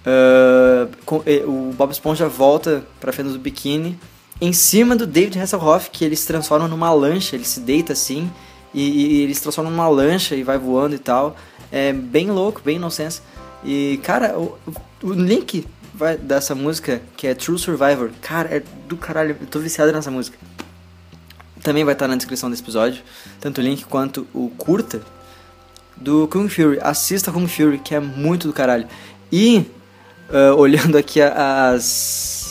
Uh, 0.09 0.89
com, 1.05 1.17
o 1.47 1.75
Bob 1.77 1.91
Esponja 1.91 2.29
volta 2.29 2.83
pra 2.99 3.13
fenda 3.13 3.31
do 3.31 3.39
biquíni 3.39 3.99
em 4.41 4.53
cima 4.53 4.97
do 4.97 5.07
David 5.07 5.39
Hasselhoff, 5.39 5.91
que 5.91 6.05
ele 6.05 6.17
se 6.17 6.27
transforma 6.27 6.69
numa 6.69 6.93
lancha, 6.93 7.35
ele 7.35 7.45
se 7.45 7.61
deita 7.61 7.93
assim, 7.93 8.31
e, 8.73 8.83
e 8.83 9.23
ele 9.23 9.35
se 9.35 9.43
transforma 9.43 9.71
numa 9.71 9.89
lancha 9.89 10.35
e 10.35 10.43
vai 10.43 10.57
voando 10.57 10.95
e 10.95 10.99
tal. 10.99 11.37
É 11.71 11.93
bem 11.93 12.31
louco, 12.31 12.63
bem 12.65 12.77
inocência. 12.77 13.23
E, 13.65 14.01
cara, 14.03 14.39
o, 14.39 14.59
o 15.03 15.13
link 15.13 15.67
vai, 15.95 16.17
dessa 16.17 16.55
música, 16.55 17.03
que 17.17 17.27
é 17.27 17.35
True 17.35 17.59
Survivor, 17.59 18.11
cara, 18.21 18.49
é 18.49 18.63
do 18.89 18.97
caralho, 18.97 19.37
eu 19.41 19.47
tô 19.47 19.59
viciado 19.59 19.93
nessa 19.93 20.11
música. 20.11 20.39
Também 21.63 21.85
vai 21.85 21.95
estar 21.95 22.07
na 22.07 22.17
descrição 22.17 22.51
desse 22.51 22.63
episódio, 22.63 23.03
tanto 23.41 23.61
o 23.61 23.65
link 23.65 23.85
quanto 23.85 24.27
o 24.33 24.51
curta 24.51 25.03
do 25.97 26.29
Kung 26.29 26.49
Fury. 26.49 26.79
Assista 26.81 27.33
Kung 27.33 27.49
Fury, 27.49 27.79
que 27.79 27.95
é 27.95 28.01
muito 28.01 28.47
do 28.47 28.53
caralho. 28.53 28.87
E 29.31 29.67
uh, 30.31 30.55
olhando 30.57 30.97
aqui 30.97 31.21
as 31.21 32.49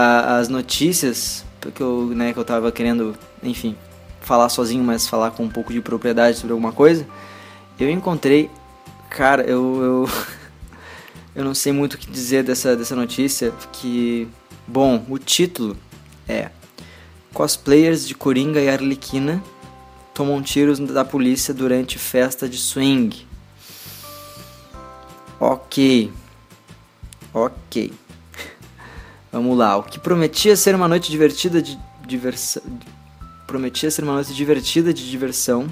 as 0.00 0.48
notícias 0.48 1.44
que 1.74 1.80
eu, 1.80 2.12
né, 2.14 2.32
que 2.32 2.38
eu 2.38 2.44
tava 2.44 2.70
querendo, 2.70 3.16
enfim, 3.42 3.76
falar 4.20 4.48
sozinho, 4.48 4.84
mas 4.84 5.08
falar 5.08 5.32
com 5.32 5.42
um 5.42 5.48
pouco 5.48 5.72
de 5.72 5.80
propriedade 5.80 6.36
sobre 6.36 6.52
alguma 6.52 6.70
coisa, 6.70 7.04
eu 7.80 7.90
encontrei, 7.90 8.48
cara, 9.10 9.42
eu 9.42 9.82
eu, 9.82 10.10
eu 11.34 11.44
não 11.44 11.54
sei 11.54 11.72
muito 11.72 11.94
o 11.94 11.98
que 11.98 12.10
dizer 12.10 12.42
dessa 12.42 12.76
dessa 12.76 12.96
notícia, 12.96 13.52
que 13.72 14.28
bom, 14.66 15.04
o 15.08 15.18
título 15.18 15.76
é 16.28 16.50
Cosplayers 17.32 18.06
de 18.06 18.14
Coringa 18.14 18.60
e 18.60 18.68
Arlequina 18.68 19.42
tomam 20.18 20.42
tiros 20.42 20.80
da 20.80 21.04
polícia 21.04 21.54
durante 21.54 21.96
festa 21.96 22.48
de 22.48 22.58
swing. 22.58 23.24
Ok. 25.38 26.12
Ok. 27.32 27.92
Vamos 29.30 29.56
lá. 29.56 29.76
O 29.76 29.84
que 29.84 30.00
prometia 30.00 30.56
ser 30.56 30.74
uma 30.74 30.88
noite 30.88 31.08
divertida 31.08 31.62
de 31.62 31.78
diversão. 32.04 32.62
Prometia 33.46 33.88
ser 33.92 34.02
uma 34.02 34.14
noite 34.14 34.34
divertida 34.34 34.92
de 34.92 35.08
diversão. 35.08 35.68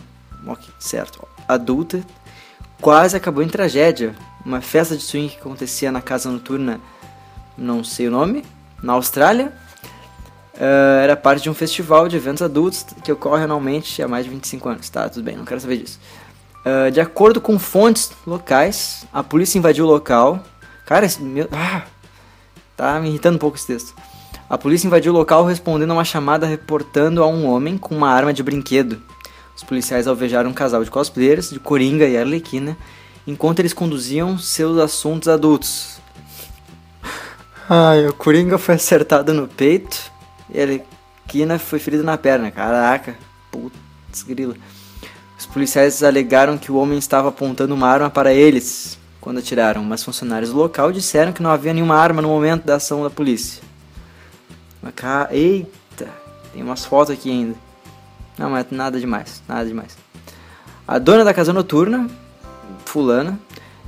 Ok, 0.46 0.68
certo. 0.78 1.26
Adulta. 1.48 2.04
Quase 2.80 3.16
acabou 3.16 3.42
em 3.42 3.48
tragédia. 3.48 4.14
Uma 4.44 4.60
festa 4.60 4.96
de 4.96 5.02
swing 5.02 5.28
que 5.28 5.40
acontecia 5.40 5.90
na 5.90 6.00
casa 6.00 6.30
noturna, 6.30 6.80
não 7.58 7.82
sei 7.82 8.08
o 8.08 8.10
nome, 8.10 8.44
na 8.82 8.92
Austrália. 8.92 9.52
Uh, 10.54 11.02
era 11.02 11.16
parte 11.16 11.42
de 11.42 11.50
um 11.50 11.54
festival 11.54 12.08
de 12.08 12.16
eventos 12.16 12.42
adultos 12.42 12.86
que 13.04 13.12
ocorre 13.12 13.44
anualmente 13.44 14.02
há 14.02 14.08
mais 14.08 14.24
de 14.24 14.30
25 14.30 14.68
anos. 14.68 14.88
Tá, 14.88 15.08
tudo 15.08 15.24
bem, 15.24 15.36
não 15.36 15.44
quero 15.44 15.60
saber 15.60 15.78
disso. 15.78 15.98
Uh, 16.64 16.90
de 16.90 17.00
acordo 17.00 17.40
com 17.40 17.58
fontes 17.58 18.12
locais, 18.26 19.06
a 19.12 19.22
polícia 19.22 19.58
invadiu 19.58 19.84
o 19.84 19.88
local 19.88 20.42
Cara, 20.86 21.04
esse 21.04 21.20
meu. 21.20 21.48
Ah, 21.50 21.82
tá 22.76 23.00
me 23.00 23.08
irritando 23.08 23.34
um 23.34 23.40
pouco 23.40 23.56
esse 23.56 23.66
texto. 23.66 23.92
A 24.48 24.56
polícia 24.56 24.86
invadiu 24.86 25.12
o 25.12 25.16
local 25.16 25.44
respondendo 25.44 25.90
a 25.90 25.94
uma 25.94 26.04
chamada 26.04 26.46
reportando 26.46 27.24
a 27.24 27.26
um 27.26 27.44
homem 27.44 27.76
com 27.76 27.96
uma 27.96 28.08
arma 28.08 28.32
de 28.32 28.40
brinquedo. 28.40 29.02
Os 29.56 29.64
policiais 29.64 30.06
alvejaram 30.06 30.50
um 30.50 30.52
casal 30.52 30.84
de 30.84 30.90
cosplayers, 30.90 31.50
de 31.50 31.58
Coringa 31.58 32.06
e 32.06 32.18
Arlequina, 32.18 32.76
enquanto 33.26 33.60
eles 33.60 33.72
conduziam 33.72 34.38
seus 34.38 34.78
assuntos 34.78 35.28
adultos. 35.28 35.98
Ai, 37.68 38.06
o 38.06 38.12
Coringa 38.12 38.58
foi 38.58 38.74
acertado 38.74 39.32
no 39.32 39.48
peito 39.48 40.12
e 40.50 40.60
a 40.60 40.62
Arlequina 40.62 41.58
foi 41.58 41.78
ferida 41.78 42.02
na 42.02 42.18
perna. 42.18 42.50
Caraca, 42.50 43.16
putz 43.50 44.22
grila. 44.22 44.54
Os 45.38 45.46
policiais 45.46 46.02
alegaram 46.02 46.58
que 46.58 46.70
o 46.70 46.76
homem 46.76 46.98
estava 46.98 47.30
apontando 47.30 47.74
uma 47.74 47.88
arma 47.88 48.10
para 48.10 48.32
eles, 48.32 48.98
quando 49.20 49.38
atiraram, 49.38 49.82
mas 49.82 50.04
funcionários 50.04 50.50
do 50.50 50.56
local 50.56 50.92
disseram 50.92 51.32
que 51.32 51.42
não 51.42 51.50
havia 51.50 51.72
nenhuma 51.72 51.96
arma 51.96 52.20
no 52.20 52.28
momento 52.28 52.64
da 52.64 52.76
ação 52.76 53.02
da 53.02 53.10
polícia. 53.10 53.62
Eita, 55.30 56.08
tem 56.52 56.62
umas 56.62 56.84
fotos 56.84 57.12
aqui 57.12 57.30
ainda. 57.30 57.65
Não, 58.38 58.50
mas 58.50 58.66
nada 58.70 59.00
demais, 59.00 59.42
nada 59.48 59.66
demais. 59.66 59.96
A 60.86 60.98
dona 60.98 61.24
da 61.24 61.34
casa 61.34 61.52
noturna, 61.52 62.08
fulana, 62.84 63.38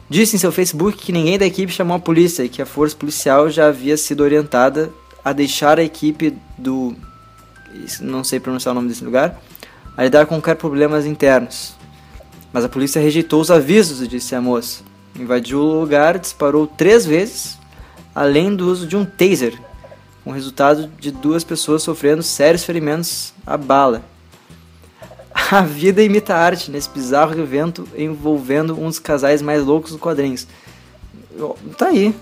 disse 0.08 0.36
em 0.36 0.38
seu 0.38 0.50
Facebook 0.50 0.98
que 0.98 1.12
ninguém 1.12 1.38
da 1.38 1.46
equipe 1.46 1.72
chamou 1.72 1.96
a 1.96 2.00
polícia 2.00 2.42
e 2.42 2.48
que 2.48 2.62
a 2.62 2.66
força 2.66 2.96
policial 2.96 3.50
já 3.50 3.68
havia 3.68 3.96
sido 3.96 4.22
orientada 4.22 4.90
a 5.24 5.32
deixar 5.32 5.78
a 5.78 5.82
equipe 5.82 6.36
do. 6.56 6.96
não 8.00 8.24
sei 8.24 8.40
pronunciar 8.40 8.72
o 8.72 8.74
nome 8.74 8.88
desse 8.88 9.04
lugar, 9.04 9.40
a 9.96 10.04
lidar 10.04 10.26
com 10.26 10.36
qualquer 10.36 10.56
problemas 10.56 11.04
internos. 11.04 11.74
Mas 12.52 12.64
a 12.64 12.68
polícia 12.68 13.00
rejeitou 13.00 13.40
os 13.40 13.50
avisos, 13.50 14.06
disse 14.08 14.34
a 14.34 14.40
moça. 14.40 14.82
Invadiu 15.14 15.60
o 15.60 15.80
lugar, 15.80 16.18
disparou 16.18 16.66
três 16.66 17.04
vezes, 17.04 17.58
além 18.14 18.54
do 18.54 18.70
uso 18.70 18.86
de 18.86 18.96
um 18.96 19.04
taser, 19.04 19.60
com 20.24 20.30
resultado 20.30 20.90
de 20.98 21.10
duas 21.10 21.44
pessoas 21.44 21.82
sofrendo 21.82 22.22
sérios 22.22 22.64
ferimentos 22.64 23.34
à 23.46 23.56
bala. 23.56 24.02
A 25.50 25.62
vida 25.62 26.02
imita 26.02 26.34
arte 26.34 26.70
nesse 26.70 26.90
bizarro 26.90 27.40
evento 27.40 27.88
envolvendo 27.96 28.78
um 28.78 28.86
dos 28.86 28.98
casais 28.98 29.40
mais 29.40 29.64
loucos 29.64 29.92
dos 29.92 30.00
quadrinhos. 30.00 30.46
Tá 31.78 31.86
aí. 31.86 32.14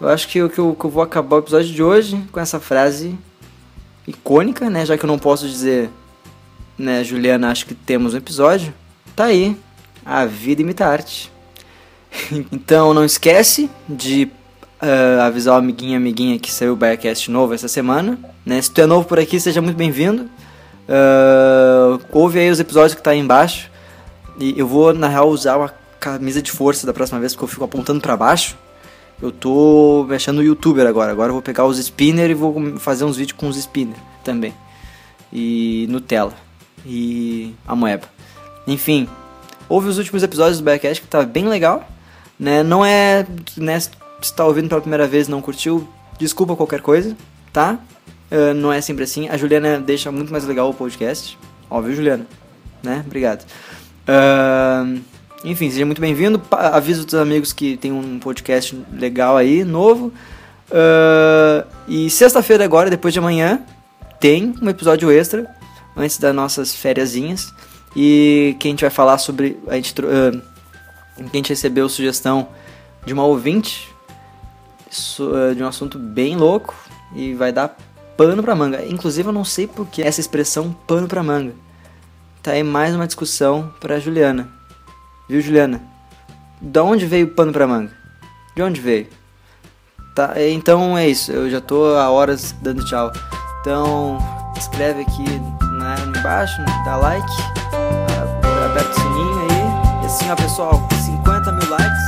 Eu 0.00 0.08
acho 0.08 0.26
que 0.26 0.38
eu, 0.38 0.50
que, 0.50 0.58
eu, 0.58 0.74
que 0.74 0.84
eu 0.84 0.90
vou 0.90 1.02
acabar 1.02 1.36
o 1.36 1.38
episódio 1.38 1.72
de 1.72 1.82
hoje 1.82 2.20
com 2.32 2.40
essa 2.40 2.58
frase 2.58 3.16
icônica, 4.08 4.68
né? 4.68 4.84
Já 4.84 4.98
que 4.98 5.04
eu 5.04 5.08
não 5.08 5.20
posso 5.20 5.48
dizer, 5.48 5.88
né, 6.76 7.04
Juliana, 7.04 7.50
acho 7.50 7.64
que 7.64 7.74
temos 7.74 8.14
um 8.14 8.16
episódio. 8.16 8.74
Tá 9.14 9.26
aí. 9.26 9.56
A 10.04 10.24
vida 10.24 10.60
imita 10.60 10.84
arte. 10.84 11.30
então 12.50 12.92
não 12.92 13.04
esquece 13.04 13.70
de 13.88 14.28
uh, 14.82 15.20
avisar 15.22 15.54
o 15.54 15.58
amiguinho 15.58 15.96
amiguinha 15.96 16.38
que 16.40 16.50
saiu 16.50 16.72
o 16.72 16.76
Biacast 16.76 17.30
novo 17.30 17.54
essa 17.54 17.68
semana. 17.68 18.18
Né? 18.44 18.60
Se 18.60 18.70
tu 18.70 18.80
é 18.80 18.86
novo 18.86 19.06
por 19.06 19.20
aqui, 19.20 19.38
seja 19.38 19.62
muito 19.62 19.76
bem-vindo. 19.76 20.28
Uh, 20.88 22.00
ouve 22.10 22.38
aí 22.38 22.50
os 22.50 22.58
episódios 22.58 22.94
que 22.94 23.02
tá 23.02 23.10
aí 23.10 23.18
embaixo. 23.18 23.70
E 24.38 24.58
eu 24.58 24.66
vou, 24.66 24.94
na 24.94 25.08
real, 25.08 25.28
usar 25.28 25.56
uma 25.56 25.72
camisa 26.00 26.40
de 26.40 26.50
força 26.50 26.86
da 26.86 26.92
próxima 26.92 27.20
vez, 27.20 27.32
porque 27.32 27.44
eu 27.44 27.48
fico 27.48 27.64
apontando 27.64 28.00
para 28.00 28.16
baixo. 28.16 28.56
Eu 29.20 29.32
tô 29.32 30.06
mexendo 30.08 30.36
no 30.36 30.42
youtuber 30.42 30.86
agora. 30.86 31.10
Agora 31.10 31.30
eu 31.30 31.34
vou 31.34 31.42
pegar 31.42 31.66
os 31.66 31.78
spinner 31.78 32.30
e 32.30 32.34
vou 32.34 32.78
fazer 32.78 33.04
uns 33.04 33.16
vídeos 33.16 33.38
com 33.38 33.48
os 33.48 33.56
spinner 33.56 33.96
também. 34.22 34.54
E 35.32 35.86
Nutella. 35.90 36.34
E 36.86 37.54
a 37.66 37.74
moeba. 37.74 38.06
Enfim, 38.66 39.08
ouve 39.68 39.88
os 39.88 39.98
últimos 39.98 40.22
episódios 40.22 40.58
do 40.58 40.64
Backcast 40.64 41.02
que 41.02 41.08
tá 41.08 41.24
bem 41.24 41.48
legal. 41.48 41.86
Né? 42.38 42.62
Não 42.62 42.84
é. 42.84 43.26
Né, 43.56 43.80
se 43.80 44.34
tá 44.34 44.44
ouvindo 44.44 44.68
pela 44.68 44.80
primeira 44.80 45.06
vez 45.06 45.26
e 45.26 45.30
não 45.30 45.42
curtiu, 45.42 45.88
desculpa 46.18 46.56
qualquer 46.56 46.80
coisa, 46.80 47.16
tá? 47.52 47.78
Uh, 48.30 48.54
não 48.54 48.72
é 48.72 48.80
sempre 48.80 49.04
assim. 49.04 49.28
A 49.28 49.36
Juliana 49.36 49.80
deixa 49.80 50.12
muito 50.12 50.30
mais 50.30 50.44
legal 50.44 50.68
o 50.68 50.74
podcast. 50.74 51.38
Óbvio, 51.70 51.94
Juliana. 51.94 52.26
Né? 52.82 53.02
Obrigado. 53.06 53.44
Uh, 54.08 55.00
enfim, 55.44 55.70
seja 55.70 55.86
muito 55.86 56.00
bem-vindo. 56.00 56.40
Aviso 56.50 57.06
os 57.06 57.14
amigos 57.14 57.52
que 57.52 57.76
tem 57.76 57.92
um 57.92 58.18
podcast 58.18 58.78
legal 58.92 59.36
aí, 59.36 59.64
novo. 59.64 60.12
Uh, 60.70 61.66
e 61.86 62.10
sexta-feira 62.10 62.64
agora, 62.64 62.90
depois 62.90 63.12
de 63.14 63.18
amanhã, 63.18 63.62
tem 64.20 64.54
um 64.60 64.68
episódio 64.68 65.10
extra, 65.10 65.46
antes 65.96 66.18
das 66.18 66.34
nossas 66.34 66.74
fériasinhas. 66.74 67.52
E 67.96 68.56
que 68.60 68.68
a 68.68 68.70
gente 68.70 68.80
vai 68.82 68.90
falar 68.90 69.18
sobre... 69.18 69.58
A 69.68 69.76
gente, 69.76 69.94
uh, 70.00 70.42
a 71.18 71.36
gente 71.36 71.48
recebeu 71.48 71.88
sugestão 71.88 72.48
de 73.06 73.12
uma 73.12 73.24
ouvinte 73.24 73.88
uh, 75.18 75.54
de 75.54 75.62
um 75.62 75.66
assunto 75.66 75.98
bem 75.98 76.36
louco 76.36 76.74
e 77.14 77.34
vai 77.34 77.52
dar 77.52 77.76
pano 78.18 78.42
pra 78.42 78.56
manga. 78.56 78.84
Inclusive, 78.84 79.28
eu 79.28 79.32
não 79.32 79.44
sei 79.44 79.68
por 79.68 79.86
que 79.86 80.02
essa 80.02 80.20
expressão 80.20 80.76
pano 80.88 81.06
pra 81.06 81.22
manga. 81.22 81.54
Tá 82.42 82.50
aí 82.50 82.64
mais 82.64 82.92
uma 82.92 83.06
discussão 83.06 83.72
pra 83.78 84.00
Juliana. 84.00 84.48
Viu, 85.28 85.40
Juliana? 85.40 85.80
Da 86.60 86.82
onde 86.82 87.06
veio 87.06 87.26
o 87.26 87.30
pano 87.30 87.52
pra 87.52 87.68
manga? 87.68 87.92
De 88.56 88.62
onde 88.62 88.80
veio? 88.80 89.06
Tá, 90.16 90.34
então 90.50 90.98
é 90.98 91.08
isso. 91.08 91.30
Eu 91.30 91.48
já 91.48 91.60
tô 91.60 91.94
há 91.94 92.10
horas 92.10 92.56
dando 92.60 92.84
tchau. 92.84 93.12
Então, 93.60 94.18
escreve 94.56 95.02
aqui 95.02 95.22
né, 95.22 95.94
embaixo, 96.08 96.60
dá 96.84 96.96
like, 96.96 97.32
aperta 98.66 98.90
o 98.90 98.94
sininho 98.94 99.38
aí. 99.42 100.02
E 100.02 100.06
assim, 100.06 100.28
ó, 100.28 100.34
pessoal, 100.34 100.88
50 100.90 101.52
mil 101.52 101.70
likes? 101.70 102.07